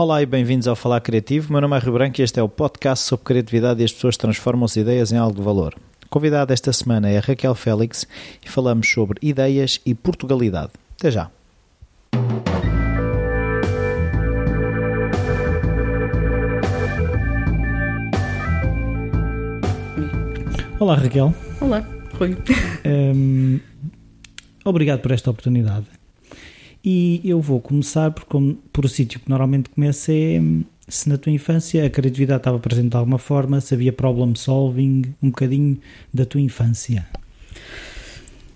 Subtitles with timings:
[0.00, 1.50] Olá e bem-vindos ao Falar Criativo.
[1.50, 4.16] Meu nome é Rio Branco e este é o podcast sobre criatividade e as pessoas
[4.16, 5.74] transformam as ideias em algo de valor.
[6.08, 8.06] Convidada esta semana é a Raquel Félix
[8.40, 10.70] e falamos sobre ideias e Portugalidade.
[10.96, 11.32] Até já!
[20.78, 21.34] Olá Raquel.
[21.60, 21.84] Olá,
[22.16, 22.36] Rui.
[22.86, 23.58] Um,
[24.64, 25.97] obrigado por esta oportunidade.
[26.84, 28.24] E eu vou começar por,
[28.72, 30.40] por o sítio que normalmente começa é
[30.88, 35.02] se na tua infância a criatividade estava presente de alguma forma, se havia problem solving,
[35.22, 35.78] um bocadinho
[36.12, 37.06] da tua infância.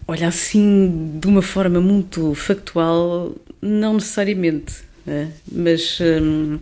[0.08, 4.74] Olha, assim, de uma forma muito factual, não necessariamente,
[5.06, 5.30] né?
[5.50, 6.58] mas hum,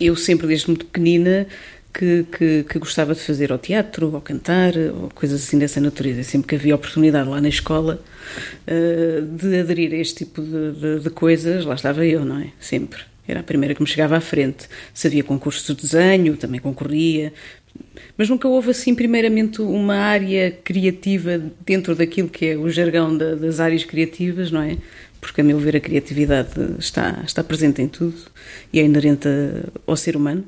[0.00, 1.46] eu sempre, desde muito pequenina,
[1.92, 6.22] que, que, que, gostava de fazer ao teatro, ou cantar, ou coisas assim dessa natureza.
[6.22, 8.02] Sempre que havia oportunidade lá na escola
[8.66, 12.48] uh, de aderir a este tipo de, de, de, coisas, lá estava eu, não é?
[12.58, 13.00] Sempre.
[13.28, 14.68] Era a primeira que me chegava à frente.
[14.92, 17.32] Se havia concursos de desenho, também concorria.
[18.16, 23.34] Mas nunca houve, assim, primeiramente, uma área criativa dentro daquilo que é o jargão da,
[23.34, 24.76] das áreas criativas, não é?
[25.20, 28.16] Porque, a meu ver, a criatividade está, está presente em tudo
[28.72, 29.28] e é inerente
[29.86, 30.44] ao ser humano.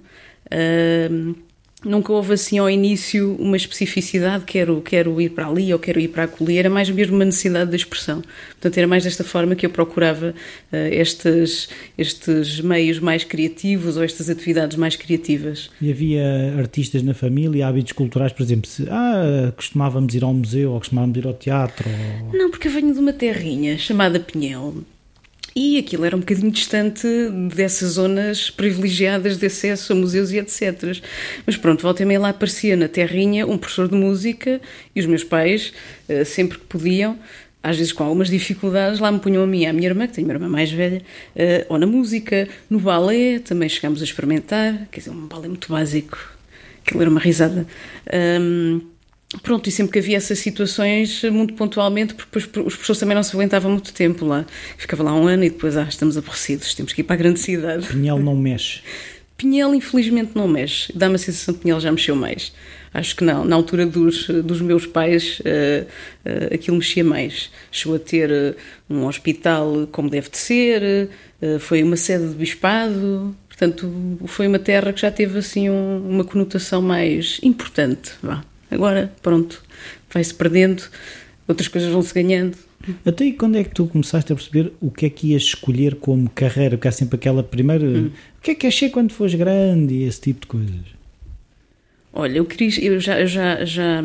[1.85, 6.09] Nunca houve assim ao início uma especificidade, quero, quero ir para ali ou quero ir
[6.09, 8.23] para acolher, era mais mesmo uma necessidade de expressão.
[8.53, 10.35] Portanto, era mais desta forma que eu procurava
[10.73, 15.71] uh, estes, estes meios mais criativos ou estas atividades mais criativas.
[15.81, 20.73] E havia artistas na família, hábitos culturais, por exemplo, se, ah, costumávamos ir ao museu
[20.73, 21.89] ou costumávamos ir ao teatro?
[21.89, 22.39] Ou...
[22.39, 24.75] Não, porque eu venho de uma terrinha chamada Pinhel,
[25.55, 27.07] e aquilo era um bocadinho distante
[27.55, 31.01] dessas zonas privilegiadas de acesso a museus e etc.
[31.47, 34.61] Mas pronto, volta e meia lá aparecia na terrinha um professor de música
[34.95, 35.73] e os meus pais,
[36.09, 37.19] eh, sempre que podiam,
[37.63, 40.15] às vezes com algumas dificuldades, lá me punham a mim e à minha irmã, que
[40.15, 41.03] tenho uma irmã mais velha,
[41.37, 45.71] eh, ou na música, no balé, também chegámos a experimentar, quer dizer, um balé muito
[45.71, 46.19] básico,
[46.85, 47.67] aquilo era uma risada.
[48.41, 48.94] Um,
[49.43, 53.23] Pronto, e sempre que havia essas situações, muito pontualmente, porque depois os professores também não
[53.23, 54.47] se aguentavam muito tempo lá.
[54.79, 57.41] Ficava lá um ano e depois, ah, estamos aborrecidos, temos que ir para a grande
[57.41, 57.87] cidade.
[57.87, 58.81] Pinhel não mexe.
[59.37, 60.93] Pinhel, infelizmente, não mexe.
[60.95, 62.53] Dá-me a sensação que Pinhel já mexeu mais.
[62.93, 63.45] Acho que não.
[63.45, 65.85] Na altura dos, dos meus pais, uh,
[66.25, 67.51] uh, aquilo mexia mais.
[67.73, 68.55] Chegou a ter uh,
[68.89, 71.11] um hospital como deve de ser,
[71.59, 73.37] foi uma sede de bispado.
[73.49, 73.93] Portanto,
[74.27, 78.13] foi uma terra que já teve assim um, uma conotação mais importante.
[78.23, 78.43] Vá.
[78.75, 79.63] Agora, pronto,
[80.13, 80.83] vai-se perdendo,
[81.47, 82.57] outras coisas vão-se ganhando.
[83.05, 85.95] Até aí, quando é que tu começaste a perceber o que é que ias escolher
[85.95, 86.77] como carreira?
[86.77, 87.85] Porque há sempre aquela primeira.
[87.85, 88.11] Hum.
[88.39, 90.95] O que é que achei quando fores grande e esse tipo de coisas?
[92.13, 94.03] Olha, eu, queria, eu já, eu já, já.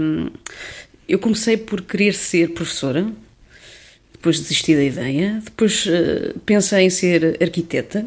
[1.08, 3.08] Eu comecei por querer ser professora,
[4.14, 8.06] depois desisti da ideia, depois uh, pensei em ser arquiteta.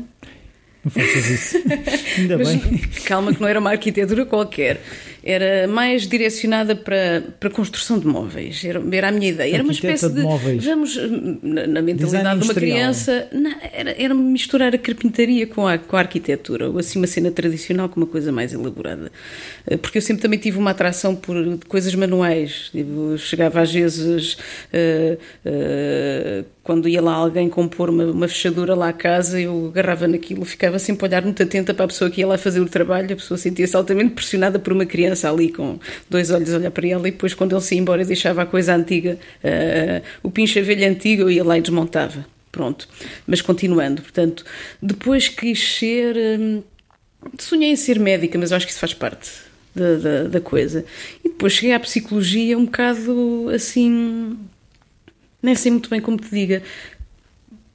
[0.84, 1.56] Não faças isso.
[2.18, 2.78] Ainda Mas, bem.
[3.04, 4.80] Calma, que não era uma arquitetura qualquer
[5.24, 8.64] era mais direcionada para, para construção de móveis.
[8.64, 9.54] Era, era a minha ideia.
[9.54, 10.14] Era uma espécie de.
[10.14, 10.64] de móveis.
[10.64, 10.96] Vamos,
[11.42, 15.96] na, na mentalidade de uma criança, não, era, era misturar a carpintaria com a, com
[15.96, 19.12] a arquitetura, ou assim uma cena tradicional com uma coisa mais elaborada.
[19.66, 21.36] Eh, porque eu sempre também tive uma atração por
[21.68, 22.70] coisas manuais.
[22.72, 24.34] Tipo, chegava às vezes.
[24.72, 30.06] Uh, uh, quando ia lá alguém compor uma, uma, fechadura lá à casa, eu agarrava
[30.06, 32.68] naquilo, ficava sempre a olhar muito atenta para a pessoa que ia lá fazer o
[32.68, 35.78] trabalho, a pessoa sentia-se altamente pressionada por uma criança ali com
[36.08, 38.46] dois olhos a olhar para ela e depois quando ele se ia embora deixava a
[38.46, 42.26] coisa antiga, uh, o pincha velho antigo, eu ia lá e desmontava.
[42.50, 42.88] Pronto.
[43.26, 44.44] Mas continuando, portanto,
[44.80, 46.16] depois quis ser...
[46.16, 46.62] Hum,
[47.38, 49.30] sonhei em ser médica, mas eu acho que isso faz parte
[49.74, 50.84] da, da, da coisa.
[51.24, 54.36] E depois cheguei à psicologia um bocado assim
[55.42, 56.62] nem sei muito bem como te diga.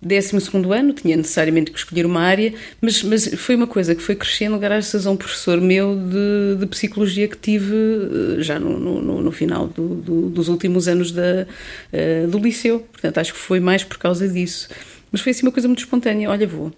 [0.01, 0.37] 12
[0.73, 4.57] ano, tinha necessariamente que escolher uma área, mas, mas foi uma coisa que foi crescendo
[4.59, 9.31] graças a um professor meu de, de psicologia que tive eh, já no, no, no
[9.31, 11.47] final do, do, dos últimos anos da,
[11.93, 12.79] uh, do liceu.
[12.91, 14.69] Portanto, acho que foi mais por causa disso.
[15.11, 16.29] Mas foi assim uma coisa muito espontânea.
[16.29, 16.71] Olha, vou.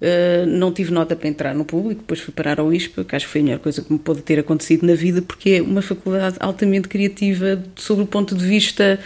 [0.00, 3.26] Uh, não tive nota para entrar no público, depois fui parar ao ISPA, que acho
[3.26, 5.82] que foi a melhor coisa que me pode ter acontecido na vida, porque é uma
[5.82, 9.00] faculdade altamente criativa sobre o ponto de vista,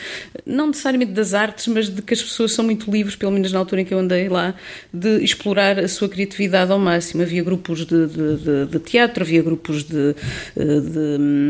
[0.44, 3.58] não necessariamente das artes, mas de que as pessoas são muito livres, pelo menos na
[3.58, 4.54] altura em que eu andei lá,
[4.92, 7.22] de explorar a sua criatividade ao máximo.
[7.22, 10.14] Havia grupos de, de, de, de teatro, havia grupos de,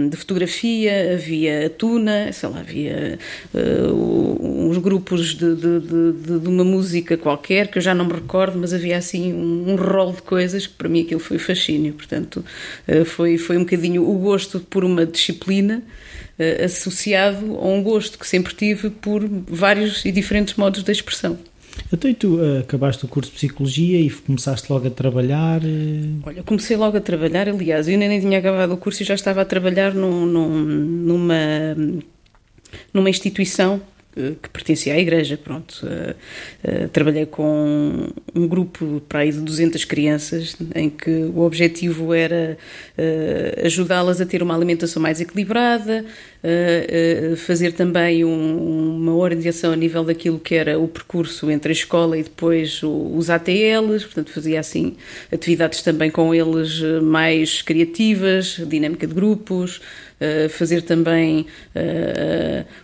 [0.09, 3.19] de, fotografia, havia a tuna, sei lá, havia
[3.53, 5.47] uh, uns grupos de
[6.47, 10.13] uma música qualquer, que eu já não me recordo, mas havia assim um, um rol
[10.13, 11.95] de coisas que para mim aquilo foi fascínio.
[11.95, 12.45] Portanto,
[12.89, 15.83] uh, foi, foi um bocadinho o gosto por uma disciplina
[16.39, 21.39] uh, associado a um gosto que sempre tive por vários e diferentes modos de expressão.
[21.91, 25.63] E tu uh, acabaste o curso de Psicologia e começaste logo a trabalhar?
[25.63, 26.21] Uh...
[26.25, 29.43] Olha, comecei logo a trabalhar, aliás, eu nem tinha acabado o curso e já estava
[29.43, 31.77] a trabalhar num, num, numa,
[32.93, 33.81] numa instituição
[34.15, 35.87] que pertencia à igreja, pronto.
[35.87, 42.13] Uh, uh, trabalhei com um grupo para aí de 200 crianças, em que o objetivo
[42.13, 42.59] era
[42.99, 46.05] uh, ajudá-las a ter uma alimentação mais equilibrada,
[47.37, 52.19] fazer também um, uma orientação a nível daquilo que era o percurso entre a escola
[52.19, 54.97] e depois os ATLs, portanto fazia assim
[55.31, 59.81] atividades também com eles mais criativas, dinâmica de grupos,
[60.51, 61.47] fazer também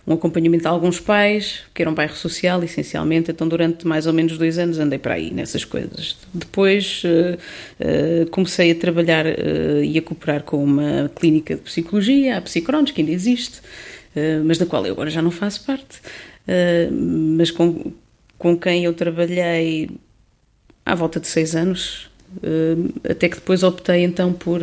[0.05, 4.11] um acompanhamento a alguns pais, que era um bairro social, essencialmente, então durante mais ou
[4.11, 6.17] menos dois anos andei para aí nessas coisas.
[6.33, 7.01] Depois
[8.31, 13.13] comecei a trabalhar e a cooperar com uma clínica de psicologia, a Psicrones, que ainda
[13.13, 13.48] existe,
[14.45, 16.01] mas da qual eu agora já não faço parte,
[16.91, 17.91] mas com,
[18.37, 19.89] com quem eu trabalhei
[20.85, 22.09] à volta de seis anos,
[23.07, 24.61] até que depois optei então por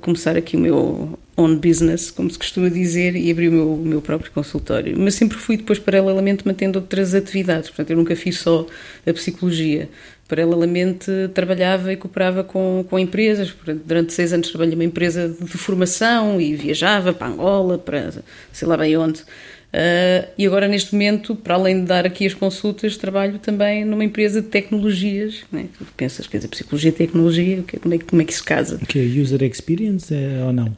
[0.00, 3.84] começar aqui o meu own business, como se costuma dizer, e abri o meu, o
[3.84, 4.98] meu próprio consultório.
[4.98, 7.68] Mas sempre fui depois, paralelamente, mantendo outras atividades.
[7.68, 8.66] Portanto, eu nunca fiz só
[9.06, 9.88] a psicologia.
[10.26, 13.54] Paralelamente, trabalhava e cooperava com, com empresas.
[13.84, 18.12] Durante seis anos trabalhei numa empresa de formação e viajava para Angola, para
[18.50, 19.20] sei lá bem onde.
[19.20, 24.02] Uh, e agora, neste momento, para além de dar aqui as consultas, trabalho também numa
[24.02, 25.44] empresa de tecnologias.
[25.52, 25.66] Né?
[25.76, 28.78] Tu pensas, quer dizer, psicologia e tecnologia, como é, como é que isso casa?
[28.78, 30.74] Que é user experience é, ou não?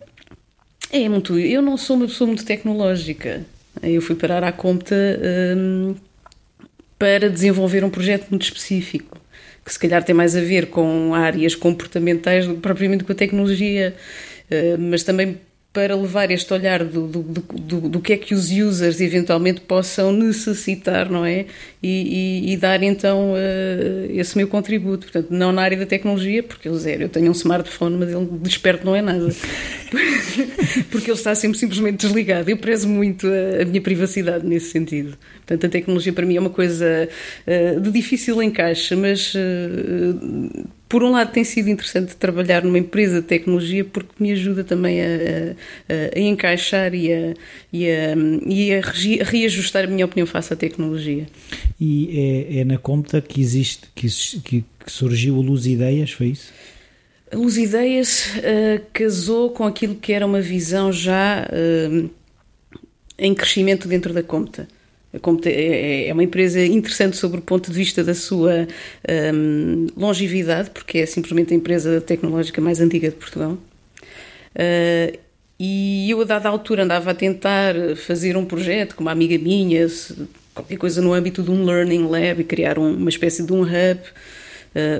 [0.90, 1.38] É muito.
[1.38, 3.44] Eu não sou uma pessoa muito tecnológica.
[3.82, 4.94] Eu fui parar à conta
[5.56, 5.94] um,
[6.98, 9.20] para desenvolver um projeto muito específico,
[9.64, 13.14] que se calhar tem mais a ver com áreas comportamentais do que propriamente com a
[13.14, 13.94] tecnologia,
[14.50, 15.38] uh, mas também
[15.78, 20.10] para levar este olhar do, do, do, do, que é que os users eventualmente possam
[20.10, 21.46] necessitar, não é?
[21.80, 25.06] E, e, e dar então uh, esse meu contributo.
[25.06, 28.26] Portanto, não na área da tecnologia, porque eu zero, eu tenho um smartphone, mas ele
[28.42, 29.28] desperto não é nada.
[30.90, 32.50] porque ele está sempre simplesmente desligado.
[32.50, 35.16] Eu prezo muito a, a, minha privacidade nesse sentido.
[35.46, 37.08] Portanto, a tecnologia para mim é uma coisa
[37.46, 43.20] uh, de difícil encaixe, mas uh, por um lado tem sido interessante trabalhar numa empresa
[43.20, 47.34] de tecnologia porque me ajuda também a, a, a encaixar e, a,
[47.72, 47.84] e,
[48.46, 48.80] e a,
[49.24, 51.26] reajustar a minha opinião face à tecnologia.
[51.78, 54.08] E é, é na conta que existe, que,
[54.42, 56.52] que, surgiu a Luz Ideias, foi isso?
[57.30, 62.10] A Luz Ideias uh, casou com aquilo que era uma visão já uh,
[63.18, 64.66] em crescimento dentro da conta.
[65.12, 68.68] É, é, é uma empresa interessante sobre o ponto de vista da sua
[69.34, 73.52] um, longevidade, porque é simplesmente a empresa tecnológica mais antiga de Portugal.
[74.54, 75.18] Uh,
[75.58, 79.86] e eu, a dada altura, andava a tentar fazer um projeto com uma amiga minha,
[80.54, 83.62] qualquer coisa no âmbito de um Learning Lab, e criar um, uma espécie de um
[83.62, 84.00] hub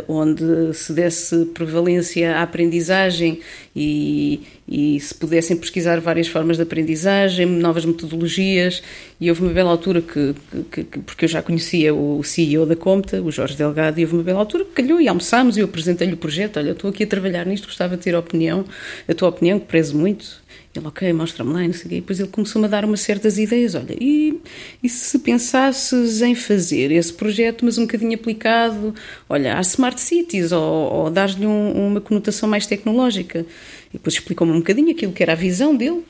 [0.07, 3.41] onde se desse prevalência à aprendizagem
[3.75, 8.83] e, e, se pudessem pesquisar várias formas de aprendizagem, novas metodologias.
[9.21, 10.35] E houve uma bela altura que,
[10.71, 14.17] que, que porque eu já conhecia o CEO da Comta, o Jorge Delgado, e houve
[14.17, 16.59] uma bela altura que calhou e almoçámos e eu apresentei-lhe o projeto.
[16.59, 18.65] Olha, estou aqui a trabalhar nisto, gostava de ter a opinião,
[19.09, 20.48] a tua opinião, que prezo muito.
[20.75, 21.97] Ele, ok, mostra-me lá, não sei o quê.
[21.97, 23.75] E depois ele começou-me a dar umas certas ideias.
[23.75, 24.41] Olha, e,
[24.83, 28.95] e se pensasses em fazer esse projeto, mas um bocadinho aplicado,
[29.29, 33.47] olha, às smart cities, ou, ou dar-lhe um, uma conotação mais tecnológica.
[33.89, 36.05] E depois explicou-me um bocadinho aquilo que era a visão dele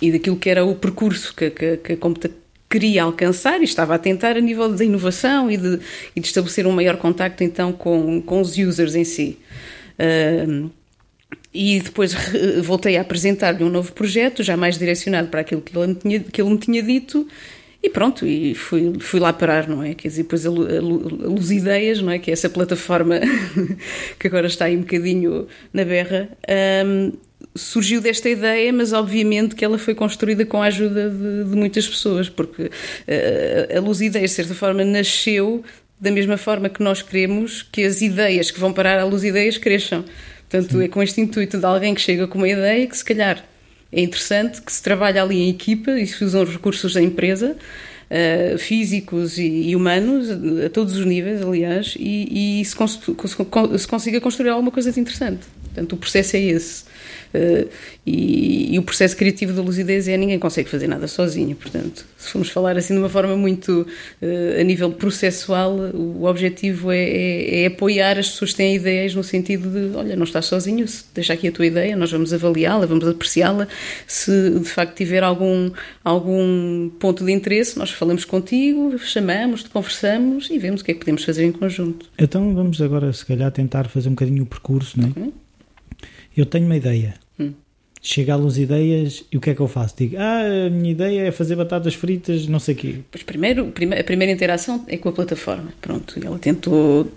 [0.00, 2.44] e daquilo que era o percurso que, que, que a computação
[2.74, 5.78] queria alcançar e estava a tentar a nível da inovação e de,
[6.16, 9.38] e de estabelecer um maior contacto então com, com os users em si.
[9.96, 10.68] Uh,
[11.54, 12.14] e depois
[12.62, 16.20] voltei a apresentar-lhe um novo projeto, já mais direcionado para aquilo que ele me tinha,
[16.20, 17.26] que ele me tinha dito,
[17.80, 19.94] e pronto, e fui, fui lá parar, não é?
[19.94, 22.18] Quer dizer, depois a, a, a Luz Ideias, não é?
[22.18, 23.20] Que é essa plataforma
[24.18, 26.30] que agora está aí um bocadinho na berra,
[26.86, 27.12] um,
[27.54, 31.86] surgiu desta ideia, mas obviamente que ela foi construída com a ajuda de, de muitas
[31.86, 35.62] pessoas, porque uh, a Luz Ideias, de certa forma, nasceu
[36.00, 39.58] da mesma forma que nós queremos que as ideias que vão parar à Luz Ideias
[39.58, 40.04] cresçam.
[40.48, 40.84] Portanto, Sim.
[40.84, 43.44] é com este intuito de alguém que chega com uma ideia que se calhar
[43.90, 47.56] é interessante, que se trabalha ali em equipa e se usam os recursos da empresa,
[48.10, 50.28] uh, físicos e, e, humanos,
[50.64, 53.00] a todos os níveis, aliás, e, e se, cons
[53.78, 55.46] se consiga construir alguma coisa de interessante.
[55.64, 56.84] Portanto, o processo é esse.
[57.34, 57.68] Uh,
[58.06, 61.56] e, e, o processo criativo da lucidez é ninguém consegue fazer nada sozinho.
[61.56, 63.86] Portanto, se formos falar assim de uma forma muito
[64.22, 69.14] uh, a nível processual, o objetivo é, é, é, apoiar as pessoas que têm ideias
[69.16, 72.86] no sentido de: olha, não estás sozinho, deixa aqui a tua ideia, nós vamos avaliá-la,
[72.86, 73.66] vamos apreciá-la.
[74.06, 75.72] Se de facto tiver algum,
[76.04, 81.00] algum ponto de interesse, nós falamos contigo, chamamos, conversamos e vemos o que é que
[81.00, 82.06] podemos fazer em conjunto.
[82.16, 85.18] Então vamos agora, se calhar, tentar fazer um bocadinho o percurso, não é?
[85.18, 85.32] Uhum.
[86.36, 87.14] Eu tenho uma ideia.
[88.06, 89.94] Chega à ideias e o que é que eu faço?
[89.96, 92.94] Digo, ah, a minha ideia é fazer batatas fritas, não sei o quê.
[93.10, 95.72] Pois primeiro, a primeira interação é com a plataforma.
[95.80, 97.10] Pronto, ela tentou,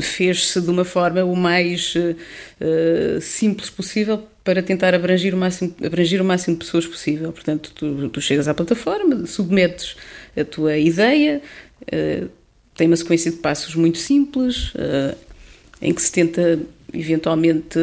[0.00, 6.22] fez-se de uma forma o mais uh, simples possível para tentar abranger o máximo, abranger
[6.22, 7.32] o máximo de pessoas possível.
[7.32, 9.96] Portanto, tu, tu chegas à plataforma, submetes
[10.36, 11.42] a tua ideia,
[11.82, 12.28] uh,
[12.76, 15.16] tem uma sequência de passos muito simples, uh,
[15.82, 16.60] em que se tenta
[16.94, 17.76] eventualmente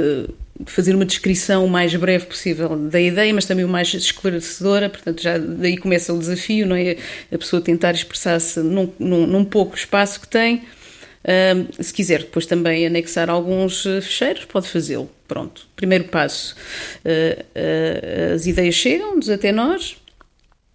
[0.66, 5.22] fazer uma descrição o mais breve possível da ideia, mas também o mais esclarecedora, portanto
[5.22, 6.98] já daí começa o desafio, não é?
[7.32, 10.64] A pessoa tentar expressar-se num, num, num, pouco espaço que tem.
[11.28, 15.10] Um, se quiser depois também anexar alguns eh, fecheiros, pode fazê-lo.
[15.28, 15.68] Pronto.
[15.76, 16.56] Primeiro passo.
[17.04, 19.98] Uh, uh, as ideias chegam-nos até nós.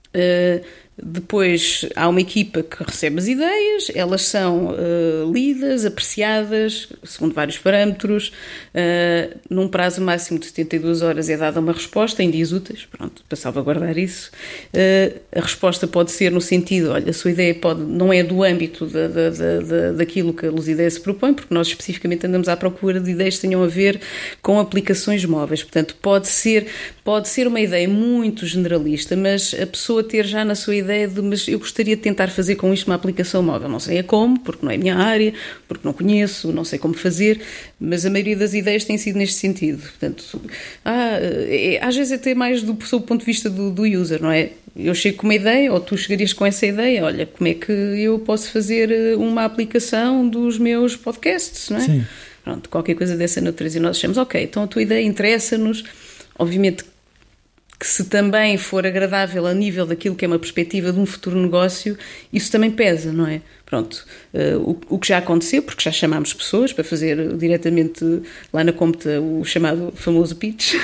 [0.09, 0.65] Uh,
[1.03, 7.59] depois há uma equipa que recebe as ideias, elas são uh, lidas, apreciadas, segundo vários
[7.59, 8.33] parâmetros.
[8.75, 13.25] Uh, num prazo máximo de 72 horas é dada uma resposta em dias úteis, pronto,
[13.29, 14.31] para salvaguardar isso.
[14.75, 18.43] Uh, a resposta pode ser no sentido: olha, a sua ideia pode, não é do
[18.43, 22.49] âmbito da, da, da, daquilo que a Luz Ideia se propõe, porque nós especificamente andamos
[22.49, 24.01] à procura de ideias que tenham a ver
[24.43, 25.63] com aplicações móveis.
[25.63, 26.67] Portanto, pode ser,
[27.03, 31.09] pode ser uma ideia muito generalista, mas a pessoa ter já na sua ideia ideia
[31.09, 33.69] de, mas eu gostaria de tentar fazer com isto uma aplicação móvel.
[33.69, 35.33] Não sei a como, porque não é a minha área,
[35.69, 37.41] porque não conheço, não sei como fazer,
[37.79, 39.81] mas a maioria das ideias tem sido neste sentido.
[39.83, 40.41] Portanto,
[40.85, 44.31] ah, é, às vezes até mais do, do ponto de vista do, do user, não
[44.31, 44.51] é?
[44.77, 47.73] Eu chego com uma ideia, ou tu chegarias com essa ideia, olha, como é que
[47.73, 51.81] eu posso fazer eh, uma aplicação dos meus podcasts, não é?
[51.81, 52.05] Sim.
[52.45, 53.79] Pronto, qualquer coisa dessa natureza.
[53.79, 55.85] E nós achamos, ok, então a tua ideia interessa-nos,
[56.39, 56.85] obviamente
[57.81, 61.41] que se também for agradável a nível daquilo que é uma perspectiva de um futuro
[61.41, 61.97] negócio,
[62.31, 63.41] isso também pesa, não é?
[63.65, 68.05] Pronto, uh, o, o, que já aconteceu, porque já chamámos pessoas para fazer diretamente
[68.53, 70.75] lá na Compta o chamado famoso pitch,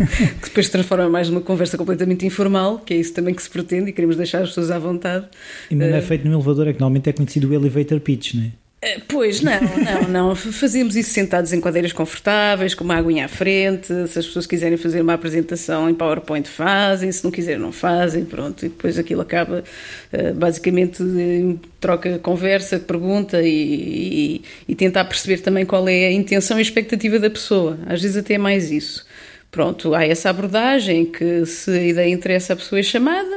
[0.40, 3.50] que depois se transforma mais numa conversa completamente informal, que é isso também que se
[3.50, 5.26] pretende e queremos deixar as pessoas à vontade.
[5.70, 8.32] E não é eh, feito no elevador, é que normalmente é conhecido o elevator pitch,
[8.32, 8.65] não é?
[8.86, 10.36] Eh, pois, não, não, não.
[10.36, 13.88] Fazíamos isso sentados em cadeiras confortáveis, com uma aguinha à frente.
[14.06, 17.10] Se as pessoas quiserem fazer uma apresentação em PowerPoint, fazem.
[17.10, 18.24] Se não quiserem, não fazem.
[18.24, 18.64] Pronto.
[18.64, 19.64] E depois aquilo acaba
[20.12, 26.12] eh, basicamente em troca, conversa, pergunta e, e, e tentar perceber também qual é a
[26.12, 27.76] intenção e a expectativa da pessoa.
[27.86, 29.04] Às vezes até é mais isso.
[29.50, 33.35] Pronto, há essa abordagem que se a ideia interessa a pessoa é chamada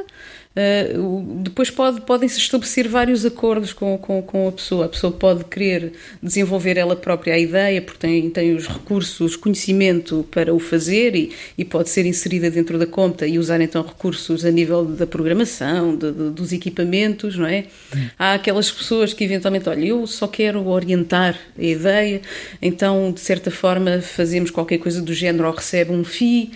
[0.49, 4.85] Uh, depois pode, podem-se estabelecer vários acordos com, com, com, a pessoa.
[4.85, 10.25] A pessoa pode querer desenvolver ela própria a ideia, porque tem, tem os recursos, conhecimento
[10.31, 14.43] para o fazer e, e pode ser inserida dentro da conta e usar então recursos
[14.43, 17.65] a nível da programação, de, de, dos equipamentos, não é?
[17.95, 18.07] Hum.
[18.17, 22.21] Há aquelas pessoas que eventualmente, olha, eu só quero orientar a ideia,
[22.59, 26.51] então de certa forma fazemos qualquer coisa do género ou recebe um FII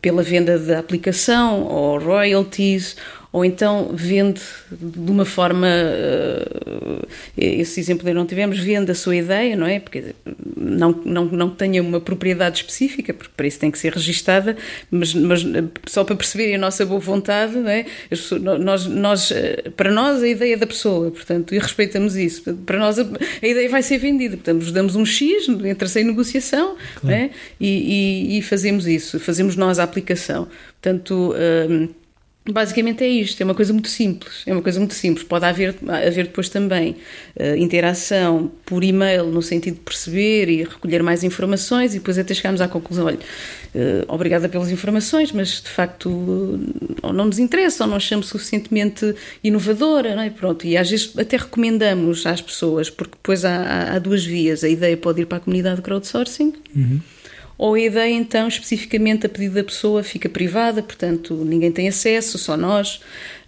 [0.00, 2.96] pela venda da aplicação ou royalties
[3.38, 4.40] ou então vende
[4.72, 9.78] de uma forma, uh, esse exemplo ainda não tivemos, vende a sua ideia, não é?
[9.78, 10.12] Porque
[10.56, 14.56] não, não, não tenha uma propriedade específica, porque para isso tem que ser registada,
[14.90, 15.46] mas, mas
[15.86, 17.86] só para perceberem a nossa boa vontade, não é?
[18.60, 22.42] Nós, nós, eh, para nós a ideia é da pessoa, portanto, e respeitamos isso.
[22.66, 23.02] Para nós a,
[23.40, 27.06] a ideia vai ser vendida, portanto, nos damos um X, entra-se em negociação, claro.
[27.06, 27.30] não é?
[27.60, 30.48] E, e, e, fazemos isso, fazemos nós a aplicação.
[30.80, 31.88] Portanto, uh,
[32.52, 35.24] Basicamente é isto, é uma coisa muito simples, é uma coisa muito simples.
[35.24, 36.96] Pode haver, haver depois também
[37.38, 42.32] uh, interação por e-mail no sentido de perceber e recolher mais informações e depois até
[42.32, 46.08] chegarmos à conclusão, olha, uh, obrigada pelas informações, mas de facto
[47.02, 49.14] ou não nos interessa ou não achamos suficientemente
[49.44, 50.30] inovadora, não é?
[50.30, 54.68] Pronto, e às vezes até recomendamos às pessoas, porque depois há, há duas vias, a
[54.68, 57.00] ideia pode ir para a comunidade de crowdsourcing, uhum
[57.58, 62.38] ou a ideia então especificamente a pedido da pessoa fica privada, portanto ninguém tem acesso,
[62.38, 63.00] só nós.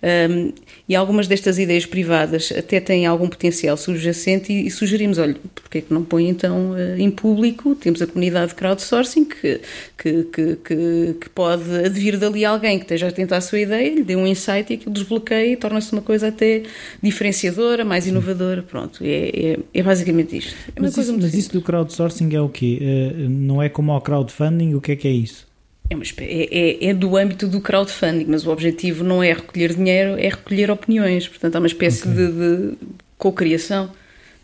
[0.02, 0.52] Um,
[0.88, 5.78] e algumas destas ideias privadas até têm algum potencial subjacente e, e sugerimos, olha, porque
[5.78, 7.75] é que não põe então uh, em público?
[7.75, 9.61] Temos a comunidade de crowdsourcing que,
[9.99, 13.95] que, que, que, que pode advir dali alguém que esteja a tentar a sua ideia,
[13.95, 16.62] lhe dê um insight e aquilo desbloqueia e torna-se uma coisa até
[17.02, 20.54] diferenciadora, mais inovadora, pronto, é, é, é basicamente isto.
[20.75, 22.78] É mas, isso, mas isso, do crowdsourcing é o quê?
[22.80, 24.75] Uh, não é como ao crowdfunding?
[24.75, 25.50] O que é que é isso?
[25.90, 30.16] É, uma, é, é, do âmbito do crowdfunding, mas o objetivo não é recolher dinheiro,
[30.16, 31.26] é recolher opiniões.
[31.26, 32.26] Portanto, há uma espécie okay.
[32.26, 32.76] de, de
[33.18, 33.90] co-criação.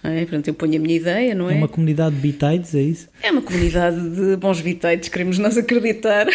[0.06, 0.20] É?
[0.20, 1.54] Portanto, eu ponho a minha ideia, não é?
[1.54, 3.08] É uma comunidade de bitites, é isso?
[3.22, 6.26] É uma comunidade de bons bitites, queremos nós acreditar.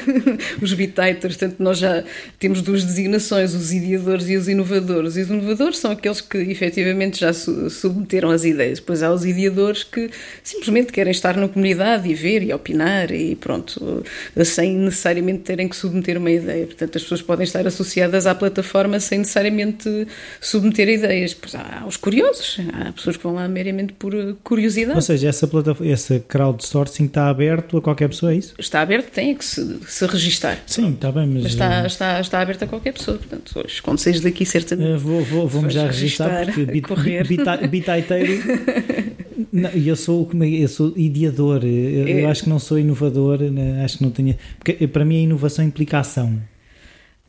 [0.60, 2.04] os bititers, portanto, nós já
[2.38, 5.16] temos duas designações, os ideadores e os inovadores.
[5.16, 8.78] E os inovadores são aqueles que efetivamente já submeteram as ideias.
[8.78, 10.10] Depois há os ideadores que
[10.42, 14.04] simplesmente querem estar na comunidade e ver e opinar e pronto,
[14.44, 16.66] sem necessariamente terem que submeter uma ideia.
[16.66, 20.06] Portanto, as pessoas podem estar associadas à plataforma sem necessariamente
[20.40, 21.34] submeter ideias.
[21.34, 24.96] Depois há os curiosos, há pessoas pessoas que vão lá meramente por eh, curiosidade.
[24.96, 28.54] Ou seja, essa, plataforma, essa crowdsourcing está aberto a qualquer pessoa, é isso?
[28.58, 30.58] Está aberto, tem que se, se registar.
[30.66, 31.42] Sim, está bem, mas...
[31.42, 34.96] mas está, eh, está, está aberto a qualquer pessoa, portanto, hoje, quando seja daqui, certamente...
[34.96, 38.42] Uh, vou, vou, vou-me já registrar, porque bit, bitaiteiro...
[39.52, 42.22] Não, eu sou eu sou ideador, eu, é.
[42.22, 44.36] eu, acho que não sou inovador, né, acho que não tenho.
[44.58, 46.40] Porque para mim a inovação implica ação.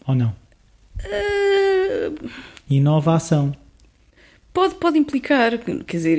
[0.07, 0.33] Ou não?
[1.03, 2.29] Uh...
[2.67, 3.55] Inovação.
[4.55, 6.17] Pode, pode implicar, quer dizer,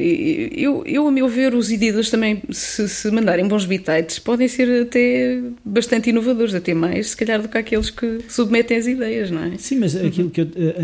[0.55, 4.83] eu, eu a meu ver, os editores também, se, se mandarem bons bitites, podem ser
[4.83, 9.43] até bastante inovadores, até mais, se calhar, do que aqueles que submetem as ideias, não
[9.43, 9.57] é?
[9.57, 10.07] Sim, mas uhum.
[10.07, 10.75] aquilo que eu, a, eh,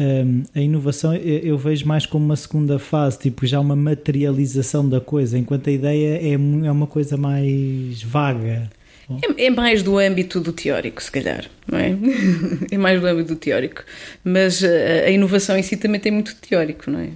[0.54, 4.98] eh, a inovação eu vejo mais como uma segunda fase, tipo já uma materialização da
[4.98, 8.70] coisa, enquanto a ideia é, é uma coisa mais vaga.
[9.10, 11.94] É, é, mais do âmbito do teórico, se calhar, não é?
[12.72, 13.84] é mais do âmbito do teórico.
[14.24, 14.68] Mas a,
[15.06, 17.10] a inovação em si também tem muito teórico, não é?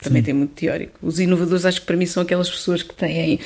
[0.00, 0.26] Também Sim.
[0.26, 0.98] tem muito teórico.
[1.02, 3.38] Os inovadores, acho que para mim, são aquelas pessoas que têm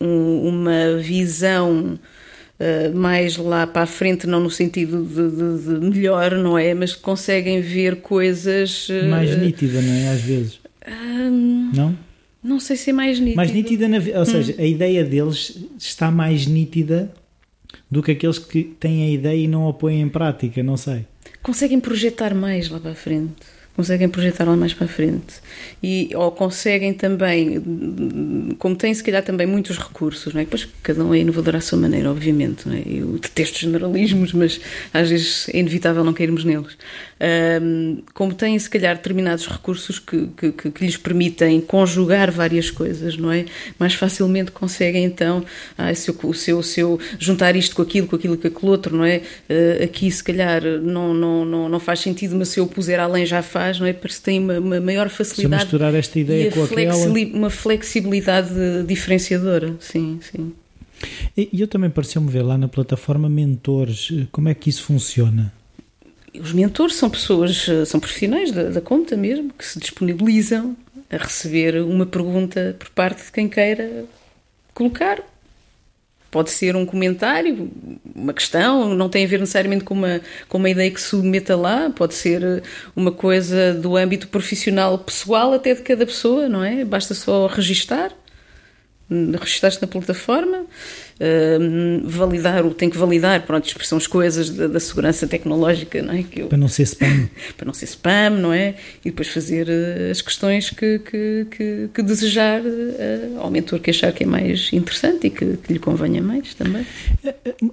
[0.00, 1.98] um, uma visão.
[2.60, 6.72] Uh, mais lá para a frente, não no sentido de, de, de, melhor, não é?
[6.74, 8.88] Mas conseguem ver coisas.
[8.88, 10.08] Uh, mais nítida, não é?
[10.10, 10.60] Às vezes.
[10.86, 11.98] Um, não?
[12.40, 13.36] Não sei se é mais nítida.
[13.36, 14.24] Mais nítida, na, ou hum.
[14.24, 17.12] seja, a ideia deles está mais nítida
[17.90, 21.04] do que aqueles que têm a ideia e não a põem em prática, não sei.
[21.42, 23.34] Conseguem projetar mais lá para a frente
[23.74, 25.40] conseguem projetar lá mais para frente.
[25.82, 27.62] E, ou conseguem também,
[28.58, 30.44] como têm se calhar também muitos recursos, não é?
[30.44, 32.82] Depois cada um é inovador à sua maneira, obviamente, não é?
[32.86, 34.60] Eu detesto generalismos, mas
[34.92, 36.76] às vezes é inevitável não cairmos neles.
[37.62, 43.16] Um, como têm se calhar determinados recursos que, que, que, lhes permitem conjugar várias coisas,
[43.16, 43.46] não é?
[43.78, 45.44] Mais facilmente conseguem então,
[45.78, 48.70] ah, se eu, se eu, se eu juntar isto com aquilo, com aquilo, com aquilo
[48.70, 49.22] outro, não é?
[49.48, 53.24] Uh, aqui se calhar não, não, não, não faz sentido, mas se eu puser além
[53.24, 53.92] já faz faz, não é?
[53.92, 55.62] Parece que tem uma, uma maior facilidade.
[55.62, 56.94] Se misturar esta ideia com aquela...
[57.32, 58.50] Uma flexibilidade
[58.86, 60.52] diferenciadora, sim, sim.
[61.36, 65.52] E eu também pareceu-me ver lá na plataforma mentores, como é que isso funciona?
[66.38, 70.76] Os mentores são pessoas, são profissionais da, da conta mesmo, que se disponibilizam
[71.10, 74.04] a receber uma pergunta por parte de quem queira
[74.72, 75.22] colocar
[76.32, 77.70] Pode ser um comentário,
[78.14, 81.90] uma questão, não tem a ver necessariamente com uma, com uma ideia que submeta lá,
[81.90, 82.62] pode ser eh,
[82.96, 86.86] uma coisa do âmbito profissional pessoal até de cada pessoa, não é?
[86.86, 88.12] Basta só registar,
[89.38, 90.64] registar-se na plataforma
[92.04, 96.24] validar, tem que validar, pronto, são as coisas da, da, segurança tecnológica, não é?
[96.34, 97.28] Eu, para não ser spam.
[97.56, 98.74] para não ser spam, não é?
[99.04, 103.90] E depois fazer uh, as questões que, que, que, que desejar uh, ao mentor que
[103.90, 106.86] achar que é mais interessante e que, que lhe convenha mais também.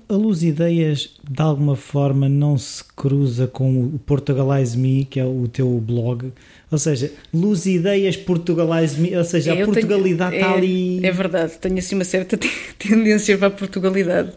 [0.07, 5.25] A Luz Ideias, de alguma forma, não se cruza com o Portugalize Me, que é
[5.25, 6.31] o teu blog,
[6.71, 11.05] ou seja, Luz Ideias Portugalize Me, ou seja, é, a Portugalidade tenho, está é, ali.
[11.05, 12.37] É verdade, tenho assim uma certa
[12.77, 14.31] tendência para a Portugalidade.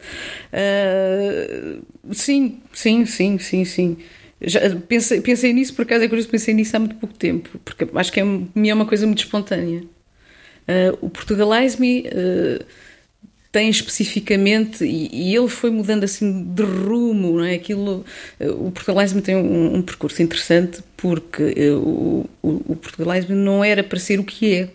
[0.53, 3.97] Uh, sim, sim, sim, sim, sim.
[4.41, 7.87] Já pensei, pensei nisso, por acaso é curioso, pensei nisso há muito pouco tempo, porque
[7.95, 9.83] acho que é, é uma coisa muito espontânea.
[9.83, 12.09] Uh, o Portugalize Me.
[12.09, 12.65] Uh,
[13.53, 17.55] tem especificamente, e, e, ele foi mudando assim de rumo, não é?
[17.55, 18.03] Aquilo,
[18.41, 23.85] o Portugalismo tem um, um percurso interessante porque uh, o, o, o Portugalismo não era
[23.85, 24.71] para ser o que é.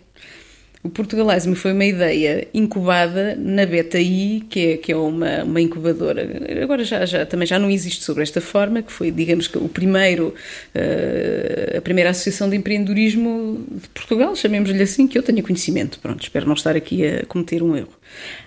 [0.84, 6.28] O Portugalismo foi uma ideia incubada na BetaI, que é, que é uma, uma incubadora.
[6.62, 9.68] Agora já, já, também já não existe sobre esta forma, que foi, digamos que, o
[9.68, 10.34] primeiro,
[10.76, 16.00] uh, a primeira associação de empreendedorismo de Portugal, chamemos-lhe assim, que eu tenha conhecimento.
[16.00, 17.94] Pronto, espero não estar aqui a cometer um erro.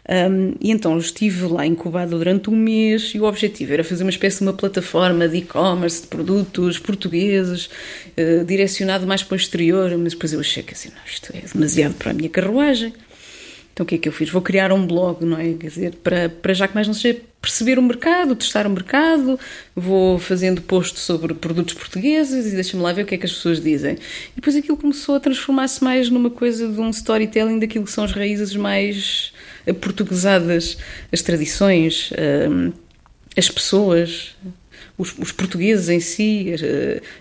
[0.09, 4.11] Um, e então estive lá incubado durante um mês e o objetivo era fazer uma
[4.11, 9.96] espécie de uma plataforma de e-commerce de produtos portugueses, uh, direcionado mais para o exterior,
[9.99, 12.92] mas depois eu achei que assim, não, isto é demasiado para a minha carruagem.
[13.73, 14.29] Então o que é que eu fiz?
[14.29, 15.55] Vou criar um blog, não é?
[15.55, 19.38] Quer dizer, para, para já que mais não seja perceber o mercado, testar o mercado,
[19.75, 23.33] vou fazendo posts sobre produtos portugueses e deixa-me lá ver o que é que as
[23.33, 23.94] pessoas dizem.
[23.94, 28.05] E depois aquilo começou a transformar-se mais numa coisa de um storytelling daquilo que são
[28.05, 29.33] as raízes mais
[29.81, 30.79] portuguesadas,
[31.12, 32.11] as tradições,
[32.51, 32.73] hum,
[33.37, 34.35] as pessoas,
[35.01, 36.55] os, os, portugueses em si,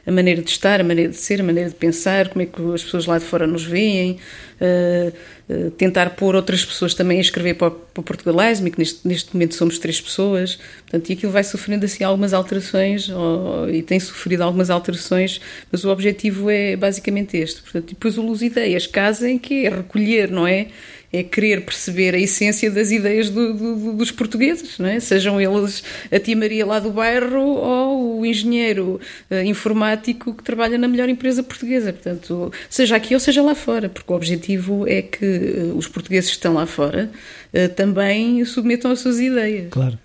[0.06, 2.46] a, a, maneira de estar, a maneira de ser, a maneira de pensar, como é
[2.46, 4.20] que as pessoas lá de fora nos veem,
[4.60, 5.14] uh,
[5.50, 9.56] uh, tentar pôr outras pessoas também a escrever para, para o que neste, neste momento
[9.56, 14.42] somos três pessoas, portanto, e aquilo vai sofrendo assim algumas alterações, ou, e tem sofrido
[14.42, 15.40] algumas alterações,
[15.72, 17.62] mas o objetivo é basicamente este.
[17.62, 20.68] Portanto, depois o Luz Ideias casem, que é recolher, não é?
[21.12, 25.00] É querer perceber a essência das ideias do, do, dos portugueses, não é?
[25.00, 29.00] sejam eles a tia Maria lá do bairro ou o engenheiro
[29.32, 31.92] uh, informático que trabalha na melhor empresa portuguesa.
[31.92, 36.30] Portanto, seja aqui ou seja lá fora, porque o objetivo é que uh, os portugueses
[36.30, 37.10] que estão lá fora
[37.54, 39.70] uh, também submetam as suas ideias.
[39.72, 39.98] Claro.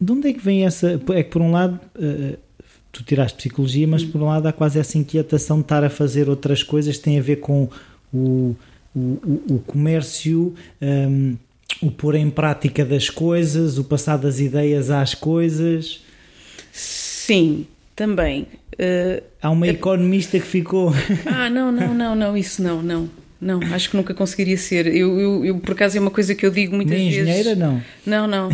[0.00, 1.00] De onde é que vem essa.
[1.14, 1.80] É que, por um lado
[2.96, 6.30] tu tiraste psicologia, mas por um lado há quase essa inquietação de estar a fazer
[6.30, 7.68] outras coisas que têm a ver com
[8.12, 8.56] o,
[8.96, 11.36] o, o, comércio, um,
[11.82, 16.00] o pôr em prática das coisas, o passar das ideias às coisas.
[16.72, 18.46] Sim, também.
[18.74, 20.92] Uh, Há uma economista que ficou.
[21.26, 23.08] ah, não, não, não, não, isso não, não.
[23.38, 24.86] Não, acho que nunca conseguiria ser.
[24.86, 27.22] Eu, eu, eu, por acaso, é uma coisa que eu digo muitas Nem vezes.
[27.22, 27.82] engenheira, não?
[28.06, 28.48] Não, não.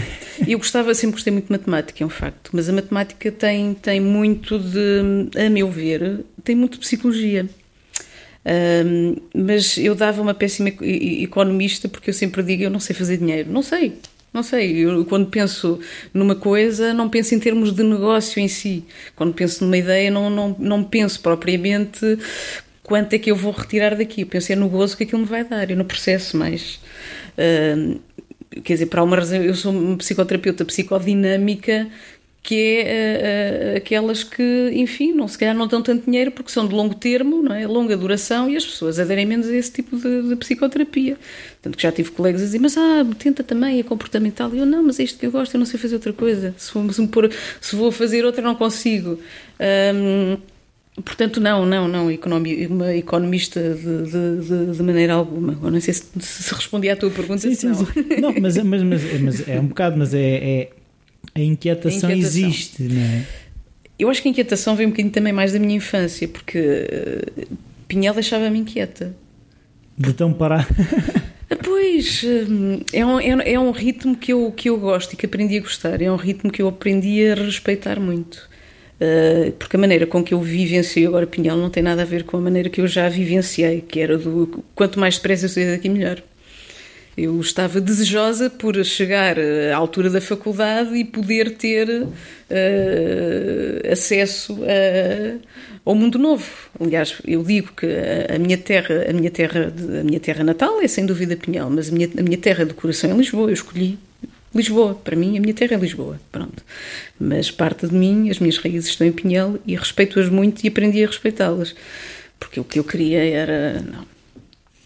[0.46, 2.50] Eu gostava, sempre gostei muito de matemática, é um facto.
[2.52, 7.48] Mas a matemática tem, tem muito de, a meu ver, tem muito de psicologia.
[8.44, 13.18] Um, mas eu dava uma péssima economista porque eu sempre digo eu não sei fazer
[13.18, 13.50] dinheiro.
[13.50, 13.94] Não sei,
[14.33, 14.78] não sei.
[14.78, 15.78] Eu, quando penso
[16.12, 18.85] numa coisa, não penso em termos de negócio em si.
[19.14, 22.18] Quando penso numa ideia, não, não, não penso propriamente
[22.83, 24.22] quanto é que eu vou retirar daqui.
[24.22, 26.81] Eu penso é no gozo que aquilo me vai dar e no processo mais.
[27.38, 28.00] Uh,
[28.62, 31.88] quer dizer, para uma razão, eu sou uma psicoterapeuta psicodinâmica
[32.42, 36.66] que é uh, aquelas que, enfim, não, se calhar não dão tanto dinheiro porque são
[36.66, 37.66] de longo termo, não é?
[37.68, 41.16] longa duração e as pessoas aderem menos a esse tipo de, de psicoterapia.
[41.61, 44.52] Tanto que já tive colegas a dizer, mas ah, tenta também a comportamental.
[44.55, 46.52] E eu, não, mas é isto que eu gosto, eu não sei fazer outra coisa.
[46.59, 49.20] Se, vou, se, pôr, se vou fazer outra, não consigo.
[49.94, 50.37] Um,
[50.94, 52.09] Portanto, não, não, não,
[52.68, 54.02] uma economista de,
[54.42, 55.59] de, de, maneira alguma.
[55.62, 57.40] Eu não sei se, se respondi à tua pergunta.
[57.40, 57.74] Sim, sim, não.
[57.76, 58.20] Sim.
[58.20, 60.70] não mas, mas, mas, mas, é um bocado, mas é, é
[61.35, 63.27] a inquietação, a inquietação, existe, não é?
[63.99, 67.57] Eu acho que a inquietação vem um bocadinho também mais da minha infância, porque uh,
[67.87, 69.14] Pinhel deixava-me inquieta.
[69.97, 70.66] De tão parar.
[71.51, 75.16] Ah, pois, hum, é um, é, é um ritmo que eu, que eu gosto e
[75.16, 78.49] que aprendi a gostar, é um ritmo que eu aprendi a respeitar muito.
[78.97, 82.23] Uh, porque a maneira com que eu vivenciei agora Pinhel não tem nada a ver
[82.23, 85.71] com a maneira que eu já vivenciei, que era do quanto mais depressa eu sair
[85.73, 86.23] daqui, melhor.
[87.16, 95.38] Eu estava desejosa por chegar à altura da faculdade e poder ter uh, acesso a,
[95.85, 96.51] ao mundo novo.
[96.81, 100.88] Aliás, eu digo que a, minha terra, a minha terra, a minha terra natal é
[100.88, 103.51] sem dúvida Pinhal, mas a minha, a minha terra de coração é Lisboa.
[103.51, 103.98] Eu escolhi
[104.55, 106.62] Lisboa, para mim, a minha terra é Lisboa, pronto.
[107.18, 111.05] Mas parte de mim, as minhas raízes estão em Pinhel e respeito-as muito e aprendi
[111.05, 111.75] a respeitá-las.
[112.38, 114.05] Porque o que eu queria era, não,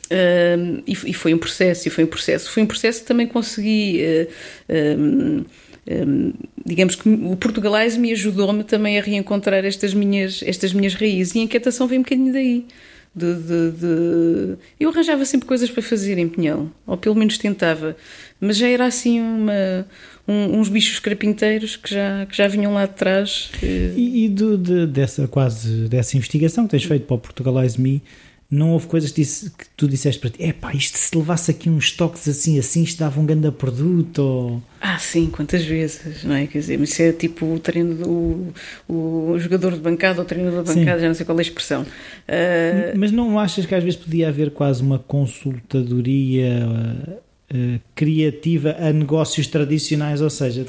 [0.07, 2.51] Uh, e, e, foi um processo, e foi um processo.
[2.51, 4.01] Foi um processo que também consegui.
[4.69, 5.47] Uh, uh,
[6.65, 11.35] digamos que o portugalês me ajudou-me também a reencontrar estas minhas, estas minhas raízes.
[11.35, 12.67] E a inquietação veio um bocadinho daí.
[13.15, 14.57] De, de, de...
[14.79, 17.97] Eu arranjava sempre coisas para fazer em Pinhão, ou pelo menos tentava,
[18.39, 19.87] mas já era assim uma,
[20.29, 23.51] um, uns bichos carpinteiros que já, que já vinham lá de trás.
[23.63, 28.03] E, e do, de, dessa quase dessa investigação que tens feito para o Portugalize Me,
[28.51, 31.51] não houve coisas que, disse, que tu disseste para ti, é pá, isto se levasse
[31.51, 34.19] aqui uns toques assim, assim, isto dava um grande produto?
[34.21, 34.63] Ou...
[34.81, 36.47] Ah, sim, quantas vezes, não é?
[36.47, 38.55] Quer dizer, mas isso é tipo o treino do
[38.89, 41.03] o jogador de bancada ou treinador de bancada, sim.
[41.03, 41.83] já não sei qual é a expressão.
[41.83, 42.97] Uh...
[42.97, 46.69] Mas não achas que às vezes podia haver quase uma consultadoria
[47.53, 50.67] uh, criativa a negócios tradicionais, ou seja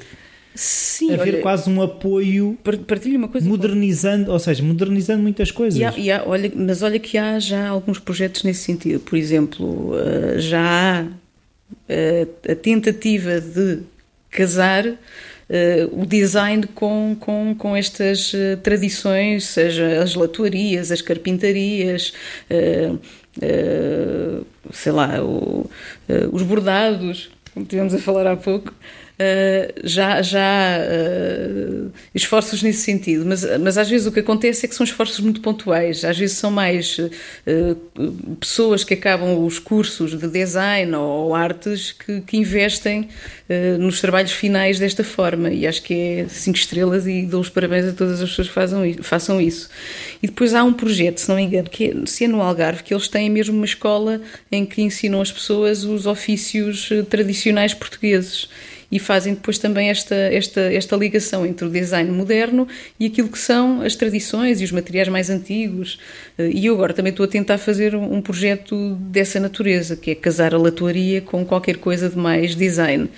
[0.58, 5.80] Sim, haver olha, quase um apoio partilho uma coisa modernizando, ou seja, modernizando muitas coisas.
[5.80, 9.00] E há, e há, olha, mas olha que há já alguns projetos nesse sentido.
[9.02, 13.82] Por exemplo, uh, já há uh, a tentativa de
[14.32, 14.98] casar uh,
[15.92, 22.14] o design com, com, com estas tradições, seja as latuarias, as carpintarias,
[24.74, 25.70] sei lá, o,
[26.32, 28.74] os bordados, como tivemos a falar há pouco.
[29.20, 34.70] Uh, já, já uh, esforços nesse sentido, mas, mas às vezes o que acontece é
[34.70, 40.16] que são esforços muito pontuais, às vezes são mais uh, pessoas que acabam os cursos
[40.16, 43.10] de design ou artes que, que investem
[43.80, 47.86] nos trabalhos finais desta forma, e acho que é cinco estrelas e dou os parabéns
[47.86, 49.70] a todas as pessoas que façam, façam isso.
[50.22, 52.84] E depois há um projeto, se não me engano, que é, se é no Algarve,
[52.84, 58.50] que eles têm mesmo uma escola em que ensinam as pessoas os ofícios tradicionais portugueses
[58.92, 62.68] e fazem depois também esta, esta, esta ligação entre o design moderno
[63.00, 66.00] e aquilo que são as tradições e os materiais mais antigos.
[66.38, 70.16] Eh, e eu agora também estou a tentar fazer um projeto dessa natureza, que é
[70.16, 73.10] casar a latuaria com qualquer coisa de mais design.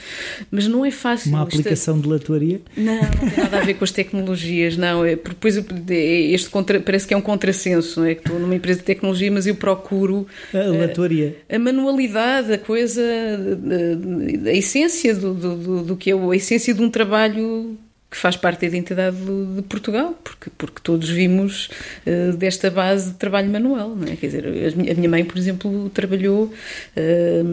[0.50, 1.30] Mas não é fácil.
[1.30, 2.62] Uma aplicação de latuaria?
[2.76, 5.06] Não, não tem nada a ver com as tecnologias, não.
[5.06, 5.94] É, depois é,
[6.32, 8.16] este contra, parece que é um contrassenso, não é?
[8.16, 11.38] Que estou numa empresa de tecnologia, mas eu procuro a, latuaria.
[11.48, 16.14] A, a manualidade, a coisa, a, a, a essência do, do do, do que é
[16.14, 17.78] a essência de um trabalho
[18.10, 21.70] que faz parte da identidade de Portugal, porque, porque todos vimos
[22.08, 23.96] uh, desta base de trabalho manual.
[23.96, 24.16] Não é?
[24.16, 27.44] Quer dizer, a minha mãe, por exemplo, trabalhou uh,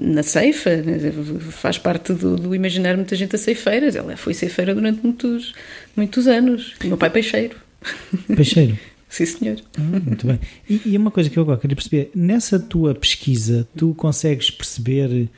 [0.00, 0.98] na ceifa, né?
[1.50, 3.96] faz parte do, do imaginar muita gente a ceifeiras.
[3.96, 5.54] Ela foi ceifeira durante muitos,
[5.96, 6.74] muitos anos.
[6.84, 7.56] O meu pai, peixeiro.
[8.28, 8.78] Peixeiro?
[9.08, 9.56] Sim, senhor.
[9.76, 10.38] Ah, muito bem.
[10.68, 15.28] E, e, uma coisa que eu agora queria perceber: nessa tua pesquisa, tu consegues perceber.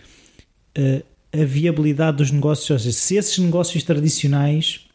[0.77, 1.03] Uh,
[1.41, 4.87] a viabilidade dos negócios, ou seja, se esses negócios tradicionais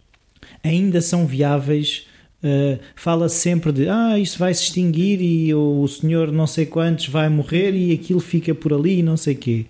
[0.63, 2.07] ainda são viáveis,
[2.43, 7.07] uh, fala sempre de ah, isso vai se extinguir e o senhor não sei quantos
[7.07, 9.65] vai morrer e aquilo fica por ali e não sei quê.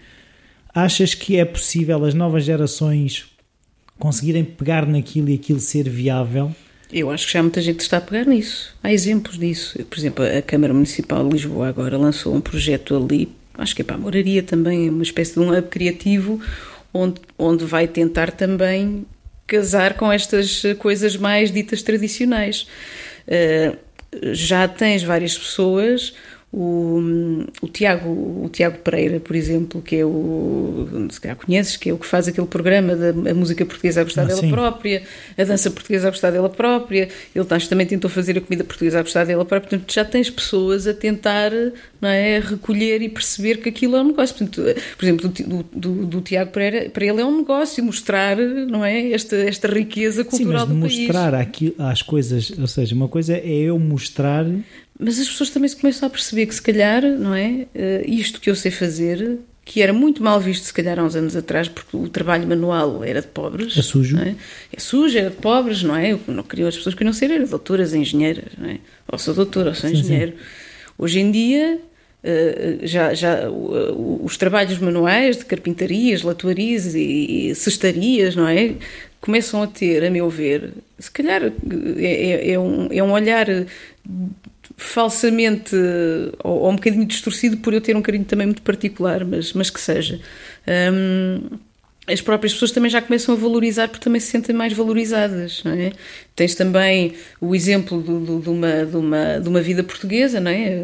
[0.74, 3.26] Achas que é possível as novas gerações
[4.00, 6.54] conseguirem pegar naquilo e aquilo ser viável?
[6.92, 8.76] Eu acho que já muita gente está a pegar nisso.
[8.84, 9.84] Há exemplos disso.
[9.86, 13.86] Por exemplo, a Câmara Municipal de Lisboa agora lançou um projeto ali acho que é
[13.86, 16.42] para a moraria também, é uma espécie de um hub criativo
[16.94, 19.06] onde, onde vai tentar também
[19.48, 22.68] casar com estas coisas mais ditas tradicionais.
[23.28, 23.78] Uh,
[24.32, 26.14] já tens várias pessoas
[26.56, 27.02] o,
[27.64, 31.94] o, Tiago, o Tiago Pereira, por exemplo, que é o, se calhar conheces, que é
[31.94, 34.52] o que faz aquele programa da a música portuguesa a gostar ah, dela sim.
[34.52, 35.02] própria,
[35.36, 39.02] a dança portuguesa a gostar dela própria, ele também tentou fazer a comida portuguesa a
[39.02, 41.52] gostar dela própria, portanto já tens pessoas a tentar
[42.00, 44.36] não é, recolher e perceber que aquilo é um negócio.
[44.36, 44.62] Portanto,
[44.98, 49.12] por exemplo, do, do, do Tiago Pereira, para ele é um negócio mostrar não é,
[49.12, 51.48] esta, esta riqueza cultural sim, mas do mostrar país.
[51.48, 54.46] Aquilo, as coisas, ou seja, uma coisa é eu mostrar
[55.00, 57.68] mas as pessoas também se começam a perceber que se calhar, não é?
[57.76, 61.16] Uh, isto que eu sei fazer, que era muito mal visto se calhar há uns
[61.16, 63.78] anos atrás, porque o trabalho manual era de pobres.
[63.78, 64.20] É sujo.
[64.20, 64.36] É?
[64.72, 64.80] é?
[64.80, 66.12] sujo, era de pobres, não é?
[66.12, 68.80] Eu não queria, as pessoas queriam ser eram doutoras, engenheiras, não é?
[69.12, 70.34] Ou sou doutora, ou sou engenheiro.
[70.34, 70.38] Sim.
[70.98, 71.80] Hoje em dia,
[72.24, 78.76] Uh, já, já uh, os trabalhos manuais de carpintarias, latuarias e, e cestarias, não é?
[79.20, 81.52] Começam a ter, a meu ver, se calhar é,
[82.00, 83.46] é, é um, é um olhar
[84.78, 85.76] falsamente
[86.44, 89.70] ou, ou, um bocadinho distorcido por eu ter um carinho também muito particular, mas, mas
[89.70, 90.20] que seja.
[90.68, 91.58] Um,
[92.06, 95.72] as próprias pessoas também já começam a valorizar porque também se sentem mais valorizadas, não
[95.72, 95.94] é?
[96.36, 100.52] Tens também o exemplo do, do, de, uma, de, uma, de uma vida portuguesa, não
[100.52, 100.82] é?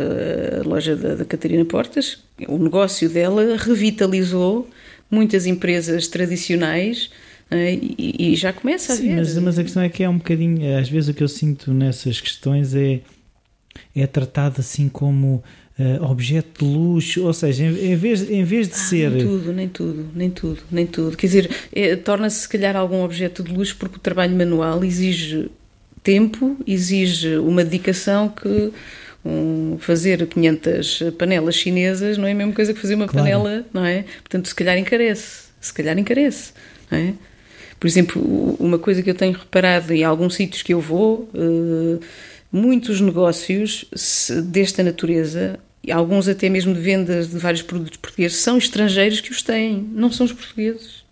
[0.61, 4.69] A loja da, da Catarina Portas, o negócio dela revitalizou
[5.11, 7.09] muitas empresas tradicionais
[7.51, 7.73] é?
[7.73, 9.15] e, e, já começa a Sim, ver.
[9.15, 11.73] Mas, mas a questão é que é um bocadinho, às vezes o que eu sinto
[11.73, 13.01] nessas questões é
[13.95, 15.43] é tratado assim como
[15.79, 19.11] uh, objeto de luxo, ou seja, em, em, vez, em vez de ah, ser.
[19.11, 21.17] Nem tudo, nem tudo, nem tudo, nem tudo.
[21.17, 25.49] Quer dizer, é, torna-se se calhar algum objeto de luxo porque o trabalho manual exige
[26.03, 28.71] tempo, exige uma dedicação que.
[29.25, 33.25] Um, fazer 500 panelas chinesas não é a mesma coisa que fazer uma claro.
[33.25, 34.05] panela, não é?
[34.23, 36.53] Portanto, se calhar encarece, se calhar encarece,
[36.89, 37.13] não é?
[37.79, 38.21] Por exemplo,
[38.59, 41.99] uma coisa que eu tenho reparado em alguns sítios que eu vou, uh,
[42.51, 43.85] muitos negócios
[44.45, 45.59] desta natureza,
[45.91, 50.12] alguns até mesmo de vendas de vários produtos portugueses, são estrangeiros que os têm, não
[50.12, 51.03] são os portugueses.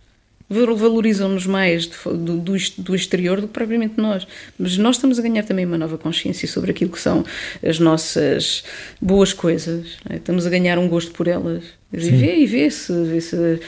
[0.50, 4.28] valorizam-nos mais do, do, do, exterior do que propriamente nós.
[4.58, 7.24] Mas nós estamos a ganhar também uma nova consciência sobre aquilo que são
[7.66, 8.64] as nossas
[9.02, 9.98] boas coisas.
[10.10, 10.16] É?
[10.16, 11.64] Estamos a ganhar um gosto por elas.
[11.94, 13.60] E vê, e vê-se vê -se, uh,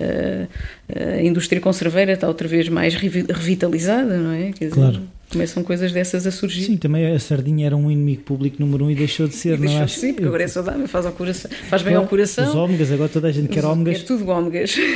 [0.00, 0.48] uh,
[1.18, 4.50] a indústria conserveira está outra vez mais revitalizada, não é?
[4.50, 5.02] Quer claro.
[5.30, 6.64] Começam coisas dessas a surgir.
[6.64, 9.66] Sim, também a sardinha era um inimigo público número um e deixou de ser, e
[9.66, 9.86] não é?
[9.86, 12.48] Sim, porque agora é saudável, faz, ao coração, faz bem ao coração.
[12.48, 14.00] Os ómegas, agora toda a gente quer ómegas.
[14.00, 14.76] É tudo ómegas.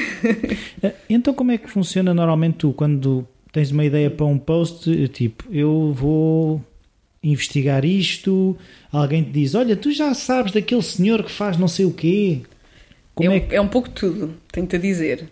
[0.83, 5.09] Eh, então como é que funciona normalmente tu, quando tens uma ideia para um post,
[5.09, 6.61] tipo, eu vou
[7.23, 8.57] investigar isto,
[8.91, 12.41] alguém te diz, olha, tu já sabes daquele senhor que faz não sei o quê.
[13.15, 13.55] Como é, é, que...
[13.55, 15.29] é um pouco tudo, tenho-te a dizer.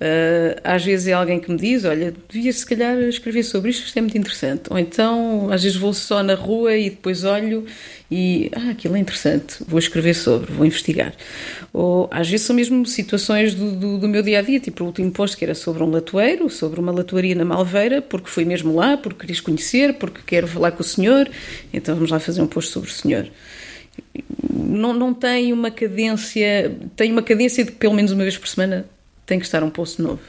[0.00, 3.84] Uh, às vezes é alguém que me diz: Olha, devias se calhar escrever sobre isto,
[3.84, 4.62] isto é muito interessante.
[4.70, 7.66] Ou então, às vezes vou só na rua e depois olho
[8.08, 8.48] e.
[8.54, 11.12] Ah, aquilo é interessante, vou escrever sobre, vou investigar.
[11.72, 14.86] Ou às vezes são mesmo situações do, do, do meu dia a dia, tipo o
[14.86, 18.76] último posto que era sobre um latoeiro, sobre uma latoaria na Malveira, porque fui mesmo
[18.76, 21.28] lá, porque querias conhecer, porque quero falar com o senhor,
[21.72, 23.28] então vamos lá fazer um posto sobre o senhor
[24.52, 28.86] não, não tem uma cadência, tem uma cadência de pelo menos uma vez por semana
[29.28, 30.22] tem que estar um poço novo.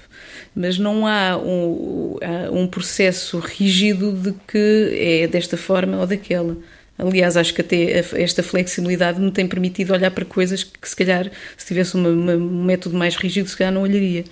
[0.53, 2.17] Mas não há um,
[2.51, 6.57] um processo rígido de que é desta forma ou daquela.
[6.97, 11.31] Aliás, acho que até esta flexibilidade me tem permitido olhar para coisas que, se calhar,
[11.55, 14.25] se tivesse uma, uma, um método mais rígido, se calhar não olharia.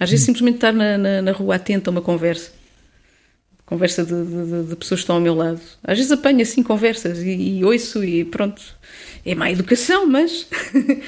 [0.00, 0.26] Às vezes, hum.
[0.32, 2.50] simplesmente estar na, na, na, rua atento a uma conversa.
[3.66, 5.60] Conversa de, de, de, pessoas que estão ao meu lado.
[5.82, 8.62] Às vezes apanho assim conversas e, e ouço e pronto
[9.24, 10.46] é má educação, mas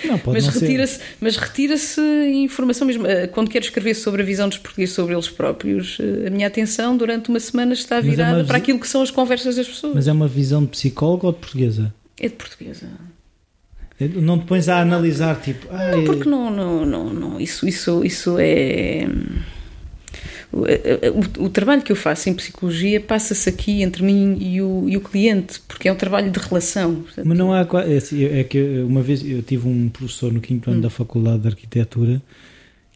[0.04, 2.00] não, pode mas retira-se, mas retira-se
[2.32, 3.06] informação mesmo.
[3.06, 6.46] Eh, quando quero escrever sobre a visão dos portugueses sobre eles próprios, eh, a minha
[6.46, 9.68] atenção durante uma semana está é virada é para aquilo que são as conversas das
[9.68, 9.94] pessoas.
[9.94, 11.92] Mas é uma visão de psicólogo ou de portuguesa?
[12.18, 12.88] É de portuguesa.
[14.00, 15.66] É, não te pões a analisar tipo.
[15.72, 17.40] Não, porque não, não, não, não.
[17.40, 19.06] Isso, isso, isso é
[20.52, 24.96] o, o, trabalho que eu faço em psicologia passa-se aqui entre mim e o, e
[24.96, 27.02] o, cliente, porque é um trabalho de relação.
[27.02, 27.66] Portanto, Mas não há.
[27.86, 30.82] É, assim, é, que uma vez eu tive um professor no quinto ano hum.
[30.82, 32.22] da Faculdade de Arquitetura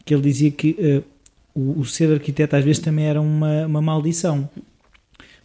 [0.03, 1.03] que ele dizia que uh,
[1.53, 4.49] o, o, ser arquiteto às vezes também era uma, uma maldição.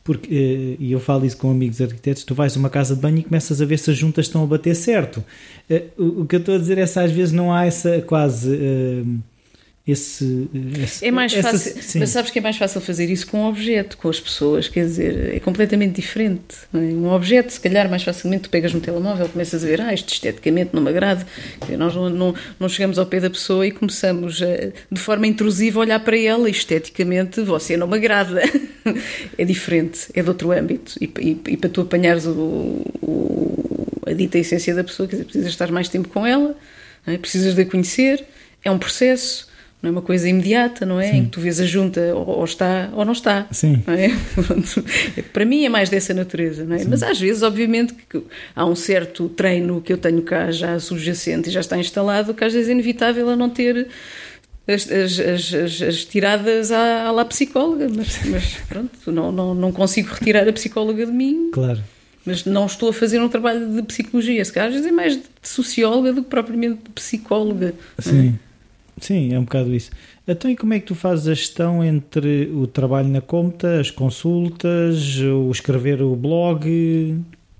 [0.02, 3.00] Porque, uh, e eu falo isso com amigos arquitetos, tu vais a uma casa de
[3.00, 5.22] banho e começas a ver se as juntas estão a bater certo.
[5.68, 8.00] Uh, o, o, que eu estou a dizer é que às vezes não há essa
[8.02, 8.50] quase
[9.86, 10.48] esse,
[10.82, 13.96] esse, é mais fácil, mas sabes que é mais fácil fazer isso com um objeto,
[13.96, 16.56] com as pessoas, quer dizer, é completamente diferente.
[16.74, 16.78] É?
[16.78, 20.12] Um objeto, se calhar, mais facilmente tu pegas no telemóvel, começas a ver, ah, isto
[20.12, 21.24] esteticamente não me agrada.
[21.78, 25.78] Nós não, não, não chegamos ao pé da pessoa e começamos a, de forma intrusiva
[25.78, 28.42] a olhar para ela, e esteticamente você não me agrada.
[29.38, 30.96] é diferente, é de outro âmbito.
[31.00, 32.32] E, e, e para tu apanhares o,
[33.00, 36.56] o, a dita essência da pessoa, quer dizer, precisas estar mais tempo com ela,
[37.06, 37.16] é?
[37.16, 38.24] precisas de a conhecer,
[38.64, 39.54] é um processo
[39.86, 41.10] não é uma coisa imediata, não é?
[41.10, 41.16] Sim.
[41.18, 43.46] Em que tu vês a junta ou, ou está ou não está.
[43.52, 43.82] Sim.
[43.86, 44.10] Não é?
[45.32, 46.84] Para mim é mais dessa natureza, não é?
[46.84, 48.22] Mas às vezes, obviamente, que
[48.54, 52.44] há um certo treino que eu tenho cá já subjacente e já está instalado, que
[52.44, 53.88] às vezes é inevitável a não ter
[54.66, 59.70] as, as, as, as, tiradas à, à lá psicóloga, mas, mas pronto, não, não, não
[59.70, 61.50] consigo retirar a psicóloga de mim.
[61.52, 61.80] Claro.
[62.24, 65.14] Mas não estou a fazer um trabalho de psicologia, se calhar às vezes é mais
[65.14, 67.72] de socióloga do que propriamente de psicóloga.
[68.00, 68.36] Sim.
[69.00, 69.90] Sim, é um bocado isso.
[70.26, 73.90] Então, e como é que tu fazes a gestão entre o trabalho na conta, as
[73.90, 77.14] consultas, o escrever o blog?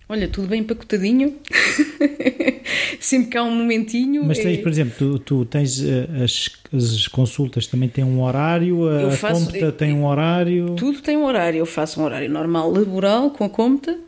[0.09, 1.37] Olha, tudo bem empacotadinho.
[2.99, 4.25] Sempre que há um momentinho.
[4.25, 4.63] Mas tens, é...
[4.63, 9.47] por exemplo, tu, tu tens eh, as, as, consultas também têm um horário, a faço,
[9.47, 10.75] conta tem um horário.
[10.77, 11.59] Tudo tem um horário.
[11.59, 13.99] Eu faço um horário normal laboral com a conta,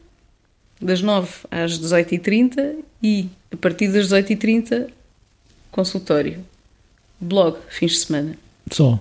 [0.81, 4.89] das 9 às 18h30 e a partir das 18h30
[5.71, 6.45] consultório
[7.21, 8.39] blog, fins de semana.
[8.71, 9.01] Só.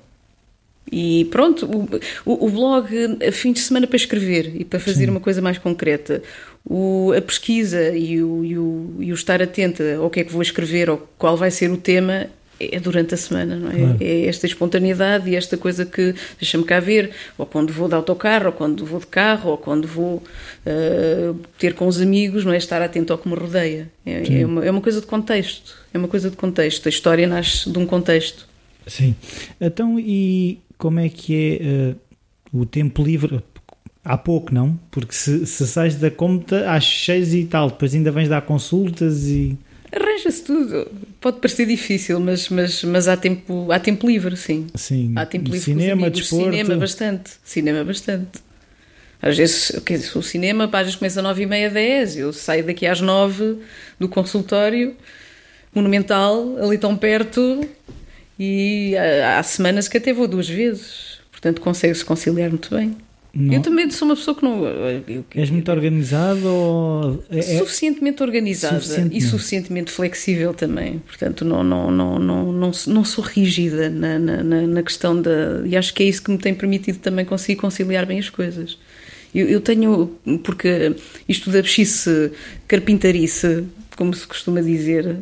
[0.92, 2.88] E pronto, o, o, o blog,
[3.32, 5.12] fins de semana para escrever e para fazer Sim.
[5.12, 6.24] uma coisa mais concreta.
[6.66, 10.32] O, a pesquisa e o, e, o, e o estar atenta ao que é que
[10.32, 12.28] vou escrever ou qual vai ser o tema
[12.60, 13.76] é durante a semana, não é?
[13.76, 13.98] Claro.
[14.00, 18.48] É esta espontaneidade e esta coisa que deixa-me cá ver, ou quando vou de autocarro,
[18.48, 22.58] ou quando vou de carro, ou quando vou uh, ter com os amigos, não é?
[22.58, 23.90] Estar atento ao que me rodeia.
[24.06, 25.76] É, é, uma, é uma coisa de contexto.
[25.94, 26.86] É uma coisa de contexto.
[26.88, 28.48] A história nasce de um contexto.
[28.86, 29.16] Sim.
[29.60, 31.96] Então, e como é que é
[32.56, 33.42] uh, o tempo livre?
[34.04, 34.80] Há pouco, não?
[34.90, 39.28] Porque se, se sais da conta às seis e tal, depois ainda vens dar consultas
[39.28, 39.58] e.
[40.00, 40.88] Arranja-se tudo.
[41.20, 44.68] Pode parecer difícil, mas, mas, mas há, tempo, há tempo livre, sim.
[44.76, 45.14] Sim.
[45.16, 46.46] Há tempo livre cinema, desporto.
[46.46, 47.32] Cinema bastante.
[47.44, 48.40] Cinema bastante.
[49.22, 52.16] Às vezes, quer dizer, o cinema, às vezes começa às nove e meia, dez.
[52.16, 53.58] Eu saio daqui às nove
[54.00, 54.96] do consultório
[55.74, 57.62] monumental, ali tão perto,
[58.40, 62.96] e há, há semanas que até vou duas vezes, portanto consegue-se conciliar muito bem.
[63.40, 63.54] Não.
[63.54, 64.66] Eu também sou uma pessoa que não.
[64.66, 67.24] Eu, És muito organizado ou.
[67.30, 69.18] É, é, suficientemente organizada suficientemente.
[69.18, 70.98] e suficientemente flexível também.
[71.06, 75.62] Portanto, não, não, não, não, não, não sou rígida na, na, na questão da.
[75.68, 78.80] E acho que é isso que me tem permitido também conseguir conciliar bem as coisas.
[79.36, 80.18] Eu, eu tenho.
[80.44, 80.96] Porque
[81.30, 82.32] isto da bexice
[82.68, 85.16] carpintarice, como se costuma dizer,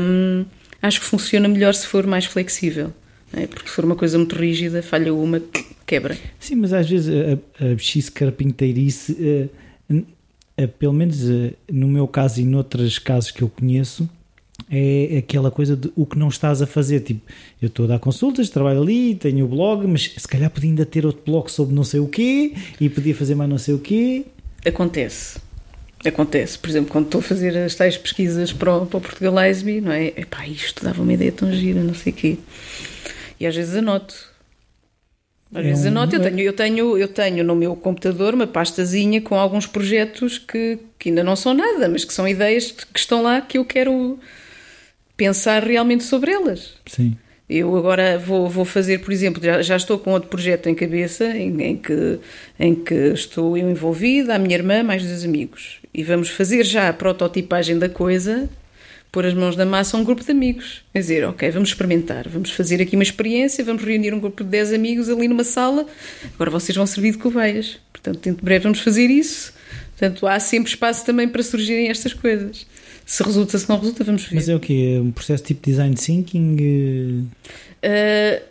[0.00, 0.44] hum,
[0.80, 2.92] acho que funciona melhor se for mais flexível.
[3.32, 3.46] É?
[3.46, 5.42] Porque se for uma coisa muito rígida, falha uma,
[5.86, 6.16] quebra.
[6.38, 9.50] Sim, mas às vezes a, a bexice carpinteirice,
[9.90, 14.08] uh, uh, pelo menos uh, no meu caso e noutros casos que eu conheço,
[14.70, 17.00] é aquela coisa de o que não estás a fazer.
[17.00, 17.20] Tipo,
[17.60, 20.86] eu estou a dar consultas, trabalho ali, tenho o blog, mas se calhar podia ainda
[20.86, 23.78] ter outro blog sobre não sei o quê e podia fazer mais não sei o
[23.78, 24.24] quê.
[24.64, 25.38] Acontece.
[26.04, 29.64] Acontece, por exemplo, quando estou a fazer as tais pesquisas para o, para o Portugalize
[29.64, 30.08] Me, não é?
[30.08, 32.38] Epá, isto dava uma ideia tão gira, não sei o quê.
[33.38, 34.14] E às vezes anoto.
[35.54, 35.88] Às é vezes um...
[35.88, 40.38] anoto, eu tenho, eu, tenho, eu tenho no meu computador uma pastazinha com alguns projetos
[40.38, 43.64] que, que ainda não são nada, mas que são ideias que estão lá que eu
[43.64, 44.18] quero
[45.16, 46.74] pensar realmente sobre elas.
[46.86, 47.16] Sim.
[47.48, 51.24] Eu agora vou, vou fazer, por exemplo, já, já estou com outro projeto em cabeça
[51.26, 52.18] em, em, que,
[52.58, 55.78] em que estou eu envolvida, a minha irmã, mais dois amigos.
[55.94, 58.50] E vamos fazer já a prototipagem da coisa
[59.16, 60.82] pôr as mãos na massa a um grupo de amigos.
[60.92, 64.50] Quer dizer, ok, vamos experimentar, vamos fazer aqui uma experiência, vamos reunir um grupo de
[64.50, 65.86] 10 amigos ali numa sala,
[66.34, 67.78] agora vocês vão servir de coveias.
[67.90, 69.54] Portanto, dentro de breve vamos fazer isso.
[69.96, 72.66] Portanto, há sempre espaço também para surgirem estas coisas.
[73.06, 74.34] Se resulta, se não resulta, vamos ver.
[74.34, 75.00] Mas é o quê?
[75.02, 77.26] Um processo tipo design thinking?
[77.82, 78.42] Uh,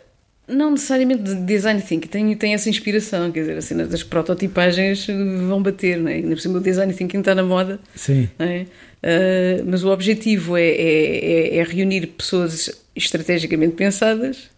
[0.48, 5.06] não necessariamente de design thinking, tem, tem essa inspiração, quer dizer, a cena das prototipagens
[5.46, 6.14] vão bater, não é?
[6.14, 7.78] Ainda por cima o design thinking está na moda.
[7.94, 8.28] Sim.
[8.40, 8.66] É?
[9.02, 14.50] Uh, mas o objetivo é, é, é, é, reunir pessoas estrategicamente pensadas,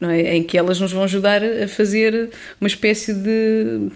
[0.00, 0.36] não é?
[0.36, 2.30] Em que elas nos vão ajudar a fazer
[2.60, 3.88] uma espécie de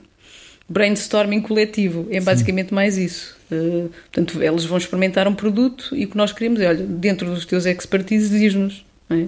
[0.68, 2.06] brainstorming coletivo.
[2.10, 2.74] É basicamente Sim.
[2.74, 3.36] mais isso.
[3.50, 7.34] Uh, portanto, elas vão experimentar um produto e o que nós queremos é, olha, dentro
[7.34, 9.26] dos teus expertise, diz-nos, é?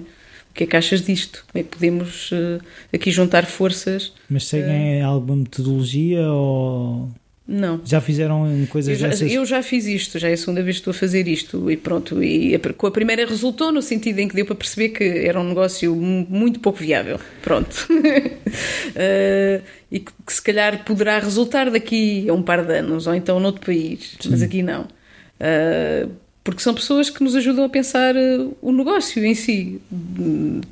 [0.51, 1.45] O que é que achas disto?
[1.49, 2.61] Como é que podemos uh,
[2.93, 4.11] aqui juntar forças?
[4.29, 7.09] Mas seguem alguma metodologia ou.
[7.51, 7.81] Não.
[7.83, 9.29] Já fizeram coisas eu já, dessas?
[9.29, 11.75] Eu já fiz isto, já é a segunda vez que estou a fazer isto e
[11.75, 12.23] pronto.
[12.23, 15.43] E com a primeira resultou no sentido em que deu para perceber que era um
[15.43, 17.19] negócio muito pouco viável.
[17.41, 17.87] Pronto.
[17.91, 23.13] uh, e que, que, se calhar poderá resultar daqui a um par de anos ou
[23.13, 24.29] então noutro país, Sim.
[24.29, 24.83] mas aqui não.
[24.83, 26.09] Uh,
[26.41, 29.79] porque são pessoas que nos ajudam a pensar eh, o negócio em si.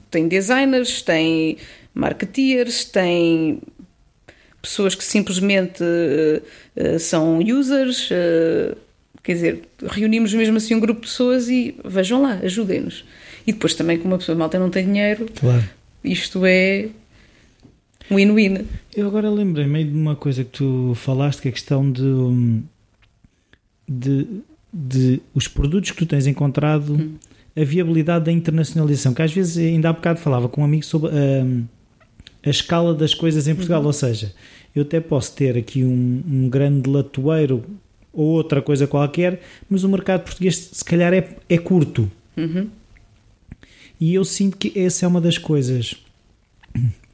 [0.09, 1.57] Tem designers, tem
[1.93, 3.61] marketeers, tem
[4.61, 8.09] pessoas que simplesmente uh, são users.
[8.11, 8.77] Uh,
[9.23, 13.05] quer dizer, reunimos mesmo assim um grupo de pessoas e vejam lá, ajudem-nos.
[13.45, 15.63] E depois também, como uma pessoa malta não tem dinheiro, claro.
[16.03, 16.89] isto é
[18.11, 18.65] win-win.
[18.95, 22.63] Eu agora lembrei-me de uma coisa que tu falaste, que é a questão de, hum,
[23.87, 24.27] de
[24.71, 27.15] de os produtos que tu tens encontrado, hum.
[27.55, 31.09] a viabilidade da internacionalização, que às vezes ainda há bocado falava com um amigo sobre
[31.09, 31.65] a, hum,
[32.43, 33.87] a escala das coisas em Portugal, uhum.
[33.87, 34.33] ou seja,
[34.75, 37.63] eu até posso ter aqui um, um, grande latoeiro
[38.13, 42.09] ou outra coisa qualquer, mas o mercado português se calhar é, é curto.
[42.37, 42.69] Uhum.
[43.99, 45.95] E eu sinto que essa é uma das coisas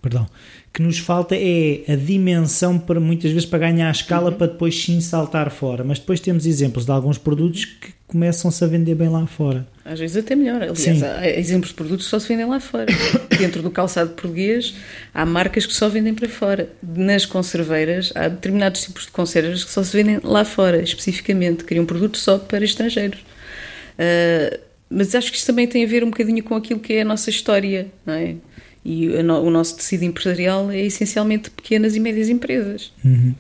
[0.06, 0.28] perdão,
[0.76, 4.38] que nos falta é a dimensão para muitas vezes para ganhar a escala uhum.
[4.38, 5.86] para depois sim saltar fora.
[5.86, 9.66] Mas depois temos exemplos de alguns produtos que começam-se a vender bem lá fora.
[9.86, 10.58] Às vezes até melhor.
[10.58, 11.02] Aliás, sim.
[11.02, 12.88] há exemplos de produtos que só se vendem lá fora.
[13.40, 14.76] Dentro do calçado português
[15.14, 16.68] há marcas que só vendem para fora.
[16.84, 21.64] Nas conserveiras há determinados tipos de conservas que só se vendem lá fora, especificamente.
[21.64, 23.22] Criam um produto só para estrangeiros.
[23.22, 24.60] Uh,
[24.90, 27.06] mas acho que isto também tem a ver um bocadinho com aquilo que é a
[27.06, 28.36] nossa história, não é?
[28.86, 32.94] E o nosso tecido empresarial é essencialmente pequenas e médias empresas.
[33.04, 33.34] Uhum.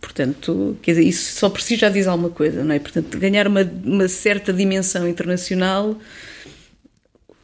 [0.00, 2.78] Portanto, quer dizer, isso só por si já diz alguma coisa, não é?
[2.78, 5.98] Portanto, ganhar uma, uma certa dimensão internacional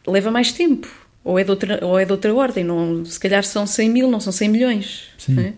[0.07, 0.88] leva mais tempo.
[1.22, 2.64] Ou é de outra, ou é de outra ordem.
[2.64, 5.03] Não, se calhar são 100 mil, não são 100 milhões.
[5.38, 5.53] É?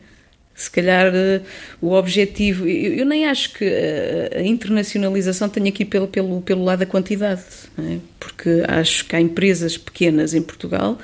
[0.54, 1.44] Se calhar uh,
[1.80, 2.66] o objetivo.
[2.66, 6.86] Eu, eu, nem acho que a, a, internacionalização tenha aqui pelo, pelo, pelo lado da
[6.86, 7.42] quantidade.
[7.78, 7.98] É?
[8.18, 10.98] Porque acho que há empresas pequenas em Portugal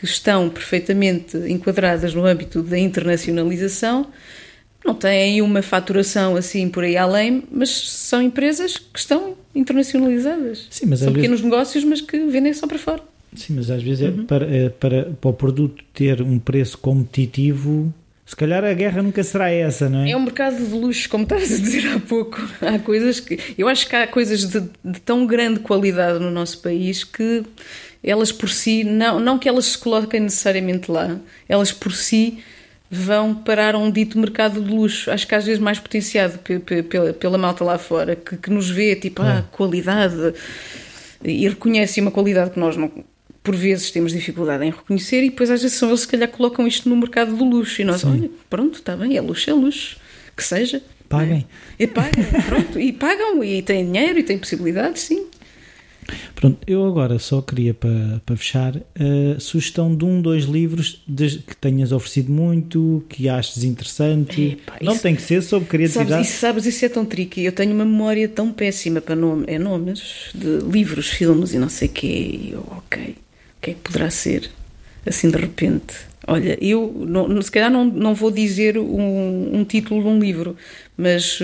[0.00, 4.06] que estão perfeitamente enquadradas no âmbito da internacionalização,
[4.82, 10.66] não têm uma faturação assim por aí além, mas são empresas que estão internacionalizadas.
[10.70, 11.44] Sim, mas são pequenos vezes...
[11.44, 13.02] negócios, mas que vendem só para fora.
[13.36, 14.22] Sim, mas às vezes é uhum.
[14.22, 17.92] é para, é para, para o produto ter um preço competitivo
[18.24, 20.12] Se calhar a guerra nunca será essa, não é?
[20.12, 22.40] É um mercado de luxo, como estavas a dizer há pouco.
[22.62, 23.38] Há coisas que.
[23.58, 27.44] Eu acho que há coisas de, de tão grande qualidade no nosso país que
[28.02, 32.42] elas por si, não, não que elas se coloquem necessariamente lá, elas por si
[32.90, 35.10] vão parar a um dito mercado de luxo.
[35.10, 38.96] Acho que às vezes mais potenciado pela, pela malta lá fora, que, que nos vê
[38.96, 40.34] tipo, ah, qualidade,
[41.22, 42.90] e reconhece uma qualidade que nós não
[43.42, 46.66] por vezes temos dificuldade em reconhecer e depois às vezes são eles se calhar colocam
[46.66, 48.10] isto no mercado do luxo e nós, Sim.
[48.10, 49.96] olha, pronto, está bem, é luxo, é luxo,
[50.36, 50.82] que seja.
[51.08, 51.46] Paguem.
[51.78, 51.84] É?
[51.84, 55.26] E pagam, pronto, e pagam e têm dinheiro e têm possibilidades, sim.
[56.34, 61.38] Pronto, eu agora só queria para, para fechar a sugestão de um, dois livros de,
[61.38, 64.58] que tenhas oferecido muito, que aches interessante.
[64.60, 66.10] Epa, não isso, tem que ser sobre criatividade.
[66.10, 67.44] Sabes, isso, sabes, isso é tão tricky.
[67.44, 71.68] Eu tenho uma memória tão péssima para nome, é nomes de livros, filmes e não
[71.68, 72.06] sei o quê.
[72.06, 73.16] E eu, ok
[73.60, 74.50] o que é que poderá ser?
[75.06, 75.94] Assim de repente.
[76.26, 80.56] Olha, eu não, se calhar não, não vou dizer um, um título de um livro,
[80.96, 81.40] mas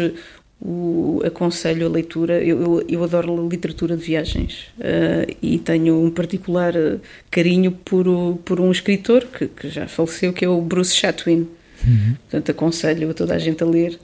[0.60, 2.42] o, aconselho a leitura.
[2.42, 7.00] Eu, eu, eu, adoro literatura de viagens uh, e tenho um particular uh,
[7.30, 8.06] carinho por,
[8.44, 11.48] por um escritor que, que, já faleceu, que é o Bruce Chatwin.
[11.86, 12.16] Uhum.
[12.22, 13.98] Portanto, aconselho a toda a gente a ler.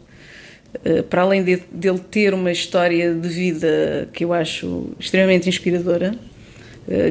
[0.84, 6.14] Uh, para além de, dele ter uma história de vida que eu acho extremamente inspiradora,
[6.14, 6.31] eh,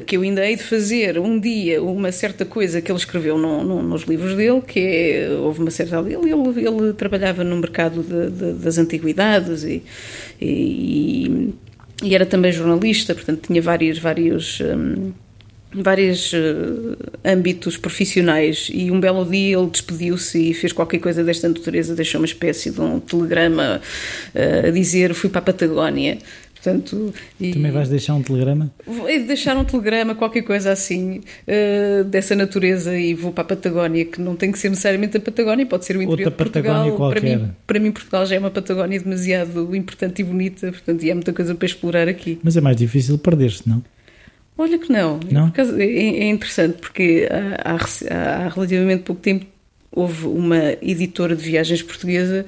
[0.06, 3.64] que eu ainda hei de fazer um dia uma certa coisa que ele escreveu no,
[3.64, 5.98] no, nos livros dele, que é, houve uma certa...
[6.00, 9.82] Ele, ele, ele trabalhava no mercado de, de, das antiguidades e,
[10.42, 11.54] e,
[12.04, 15.14] e, era também jornalista, portanto tinha vários, vários, um,
[15.74, 18.70] vários uh, âmbitos profissionais.
[18.74, 22.72] E um belo dia ele despediu-se e fez qualquer coisa desta natureza, deixou uma espécie
[22.72, 23.82] de um telegrama
[24.36, 26.18] uh, a dizer fui para a Patagónia
[26.62, 28.72] Portanto, e, Também vais deixar um telegrama?
[28.86, 34.06] Vou deixar um telegrama, qualquer coisa assim, uh, dessa natureza, e vou para a Patagónia,
[34.06, 36.74] que não tem que ser necessariamente a Patagónia, pode ser o interior Outra de Portugal.
[36.74, 37.20] Patagónia qualquer.
[37.22, 41.10] Para mim, para mim, Portugal já é uma Patagónia demasiado importante e bonita, portanto, e
[41.10, 42.40] há muita coisa para explorar aqui.
[42.44, 43.84] Mas é mais difícil perder-se, não?
[44.56, 45.20] Olha que não.
[45.32, 45.52] não?
[45.58, 49.48] É, é interessante, porque há, há, há relativamente pouco tempo
[49.92, 52.46] houve uma editora de viagens portuguesa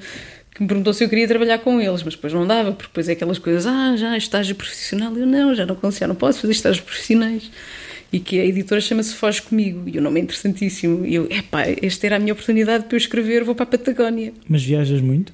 [0.54, 3.08] que me perguntou se eu queria trabalhar com eles, mas depois não dava, porque depois
[3.08, 6.52] é aquelas coisas, ah, já, estágio profissional, eu não, já não consigo, não posso fazer
[6.52, 7.50] estágios profissionais.
[8.12, 11.04] E que a editora chama-se Foge Comigo, e o nome é interessantíssimo.
[11.04, 14.32] E eu, epá, esta era a minha oportunidade para eu escrever, vou para a Patagónia.
[14.48, 15.30] Mas viajas muito?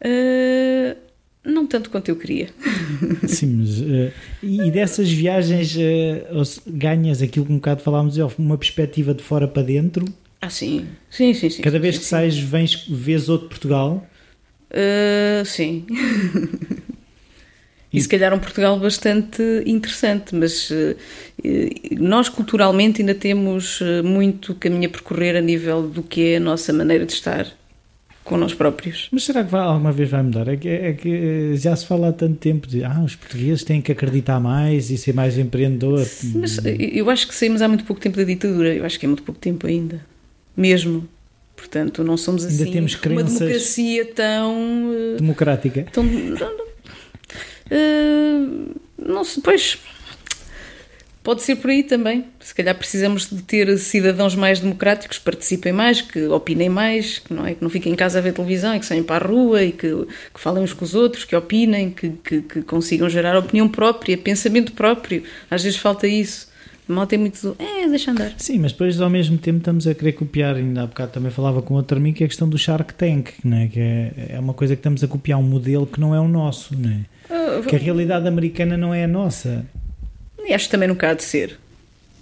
[0.00, 0.96] Uh,
[1.44, 2.48] não tanto quanto eu queria.
[3.28, 4.10] Sim, mas uh,
[4.42, 9.62] e dessas viagens uh, ganhas aquilo que um bocado falámos, uma perspectiva de fora para
[9.62, 10.06] dentro?
[10.40, 11.50] Ah, sim, sim, sim.
[11.50, 14.06] sim Cada sim, vez sim, que sais, vens, vês outro Portugal?
[14.74, 15.86] Uh, sim.
[17.92, 20.96] e se calhar um Portugal bastante interessante, mas uh,
[21.98, 26.72] nós culturalmente ainda temos muito caminho a percorrer a nível do que é a nossa
[26.72, 27.46] maneira de estar
[28.24, 29.08] com nós próprios.
[29.12, 30.48] Mas será que vai, alguma vez vai mudar?
[30.48, 33.82] É que, é que já se fala há tanto tempo de ah, os portugueses têm
[33.82, 36.04] que acreditar mais e ser mais empreendedor.
[36.34, 39.08] Mas eu acho que saímos há muito pouco tempo da ditadura, eu acho que é
[39.08, 40.00] muito pouco tempo ainda.
[40.56, 41.06] Mesmo.
[41.64, 45.86] Portanto, não somos assim Ainda temos uma democracia tão uh, democrática.
[45.90, 46.38] Tão, uh,
[48.98, 49.78] não sei, pois
[51.22, 52.26] pode ser por aí também.
[52.38, 57.32] Se calhar precisamos de ter cidadãos mais democráticos, que participem mais, que opinem mais, que
[57.32, 59.28] não é que não fiquem em casa a ver televisão e que saiam para a
[59.28, 63.08] rua e que, que falem uns com os outros, que opinem, que, que, que consigam
[63.08, 65.22] gerar opinião própria, pensamento próprio.
[65.50, 66.52] Às vezes falta isso.
[66.86, 67.56] Mal tem muito.
[67.58, 68.32] É, deixa andar.
[68.36, 70.56] Sim, mas depois ao mesmo tempo estamos a querer copiar.
[70.56, 73.30] Ainda há bocado também falava com outro amigo que é a questão do Shark Tank,
[73.42, 73.68] não é?
[73.68, 76.28] que é, é uma coisa que estamos a copiar um modelo que não é o
[76.28, 77.58] nosso, não é?
[77.58, 79.64] Uh, que a realidade americana não é a nossa.
[80.46, 81.58] E acho que também nunca há de ser.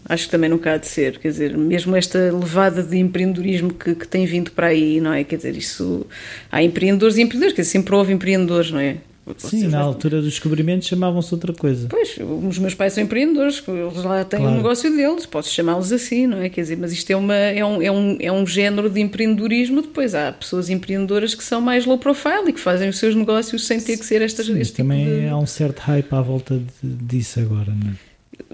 [0.09, 1.19] Acho que também nunca há de ser.
[1.19, 5.25] Quer dizer, mesmo esta levada de empreendedorismo que, que tem vindo para aí, não é?
[5.25, 6.07] Quer dizer, isso.
[6.51, 8.99] Há empreendedores e empreendedores, quer dizer, sempre houve empreendedores, não é?
[9.39, 11.87] Sim, na altura dos descobrimentos chamavam-se outra coisa.
[11.89, 14.55] Pois, os meus pais são empreendedores, eles lá têm claro.
[14.55, 16.49] um negócio deles, posso chamá-los assim, não é?
[16.49, 19.81] Quer dizer, mas isto é, uma, é, um, é, um, é um género de empreendedorismo.
[19.81, 23.65] Depois há pessoas empreendedoras que são mais low profile e que fazem os seus negócios
[23.67, 24.47] sem ter que ser estas.
[24.47, 25.29] Sim, mas tipo também de...
[25.29, 27.95] há um certo hype à volta de, disso agora, não é?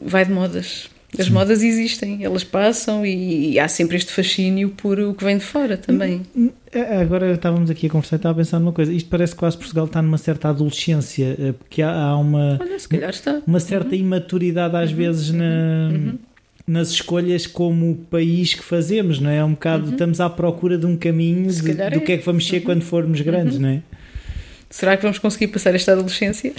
[0.03, 0.91] Vai de modas.
[1.17, 1.33] As Sim.
[1.33, 5.45] modas existem, elas passam e, e, há sempre este fascínio por o que vem de
[5.45, 6.21] fora também.
[7.01, 8.93] Agora estávamos aqui a conversar e estava a pensar numa coisa.
[8.93, 12.77] Isto parece que quase Portugal está numa certa adolescência, eh, porque há, há uma, Olha,
[13.47, 14.03] uma certa uhum.
[14.03, 14.97] imaturidade às uhum.
[14.97, 16.19] vezes na, uhum.
[16.67, 19.39] nas escolhas como país que fazemos, não é?
[19.39, 19.93] É um bocado, uhum.
[19.93, 22.65] estamos à procura de um caminho de, do que é que vamos ser uhum.
[22.65, 23.63] quando formos grandes, uhum.
[23.63, 23.83] não é?
[24.71, 26.53] Será que vamos conseguir passar esta adolescência?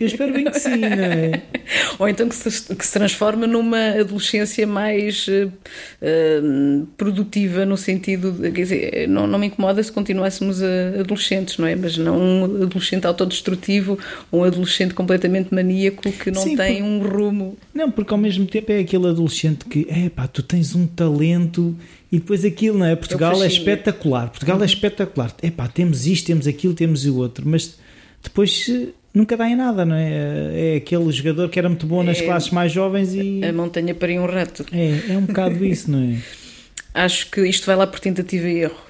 [0.00, 1.42] Eu espero bem que sim, não é?
[1.96, 8.32] Ou então que se, que se transforma numa adolescência mais uh, produtiva, no sentido.
[8.32, 10.60] De, quer dizer, não, não me incomoda se continuássemos
[10.98, 11.76] adolescentes, não é?
[11.76, 13.96] Mas não um adolescente autodestrutivo,
[14.32, 17.56] um adolescente completamente maníaco que não sim, tem um rumo.
[17.72, 21.76] Não, porque ao mesmo tempo é aquele adolescente que, é pá, tu tens um talento
[22.10, 22.94] e depois aquilo, não é?
[22.94, 24.28] Portugal é espetacular.
[24.28, 24.62] Portugal é uhum.
[24.62, 25.34] é espetacular.
[25.42, 27.48] Epá, temos isto, temos aquilo, temos o outro.
[27.48, 27.78] Mas
[28.22, 30.74] depois eh, nunca dá em nada, não é?
[30.74, 33.44] É aquele jogador que era muito bom nas é, classes mais jovens e.
[33.44, 34.64] A montanha para um rato.
[34.72, 36.18] É, é um bocado isso, não é?
[36.94, 38.86] Acho que isto vai lá por tentativa e erro.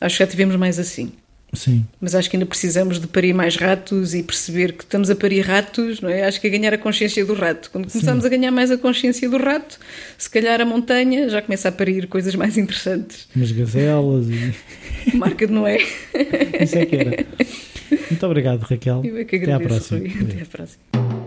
[0.00, 1.12] Acho que já tivemos mais assim.
[1.54, 1.84] Sim.
[2.00, 5.40] Mas acho que ainda precisamos de parir mais ratos e perceber que estamos a parir
[5.40, 6.24] ratos, não é?
[6.24, 7.70] Acho que é ganhar a consciência do rato.
[7.70, 8.26] Quando começamos Sim.
[8.26, 9.78] a ganhar mais a consciência do rato,
[10.18, 13.28] se calhar a montanha já começa a parir coisas mais interessantes.
[13.34, 14.54] Umas gazelas e.
[15.16, 15.78] Marca de Noé.
[16.60, 17.26] Isso é que era.
[18.10, 19.02] Muito obrigado, Raquel.
[19.04, 20.30] É que agradeço, Até à próxima.
[20.30, 21.23] Até à próxima.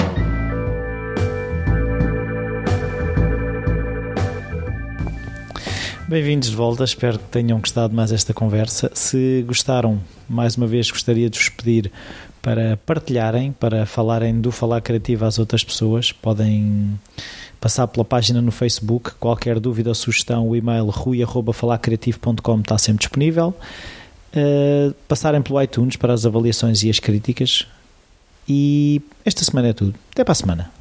[6.07, 8.89] Bem-vindos de volta, espero que tenham gostado mais esta conversa.
[8.93, 9.99] Se gostaram,
[10.29, 11.91] mais uma vez gostaria de vos pedir
[12.41, 16.13] para partilharem, para falarem do Falar Criativo às outras pessoas.
[16.13, 16.97] Podem
[17.59, 19.15] passar pela página no Facebook.
[19.19, 23.53] Qualquer dúvida ou sugestão, o e-mail rui.falarcreativo.com está sempre disponível.
[24.33, 27.67] Uh, passarem pelo iTunes para as avaliações e as críticas.
[28.47, 29.93] E esta semana é tudo.
[30.13, 30.76] Até para a semana.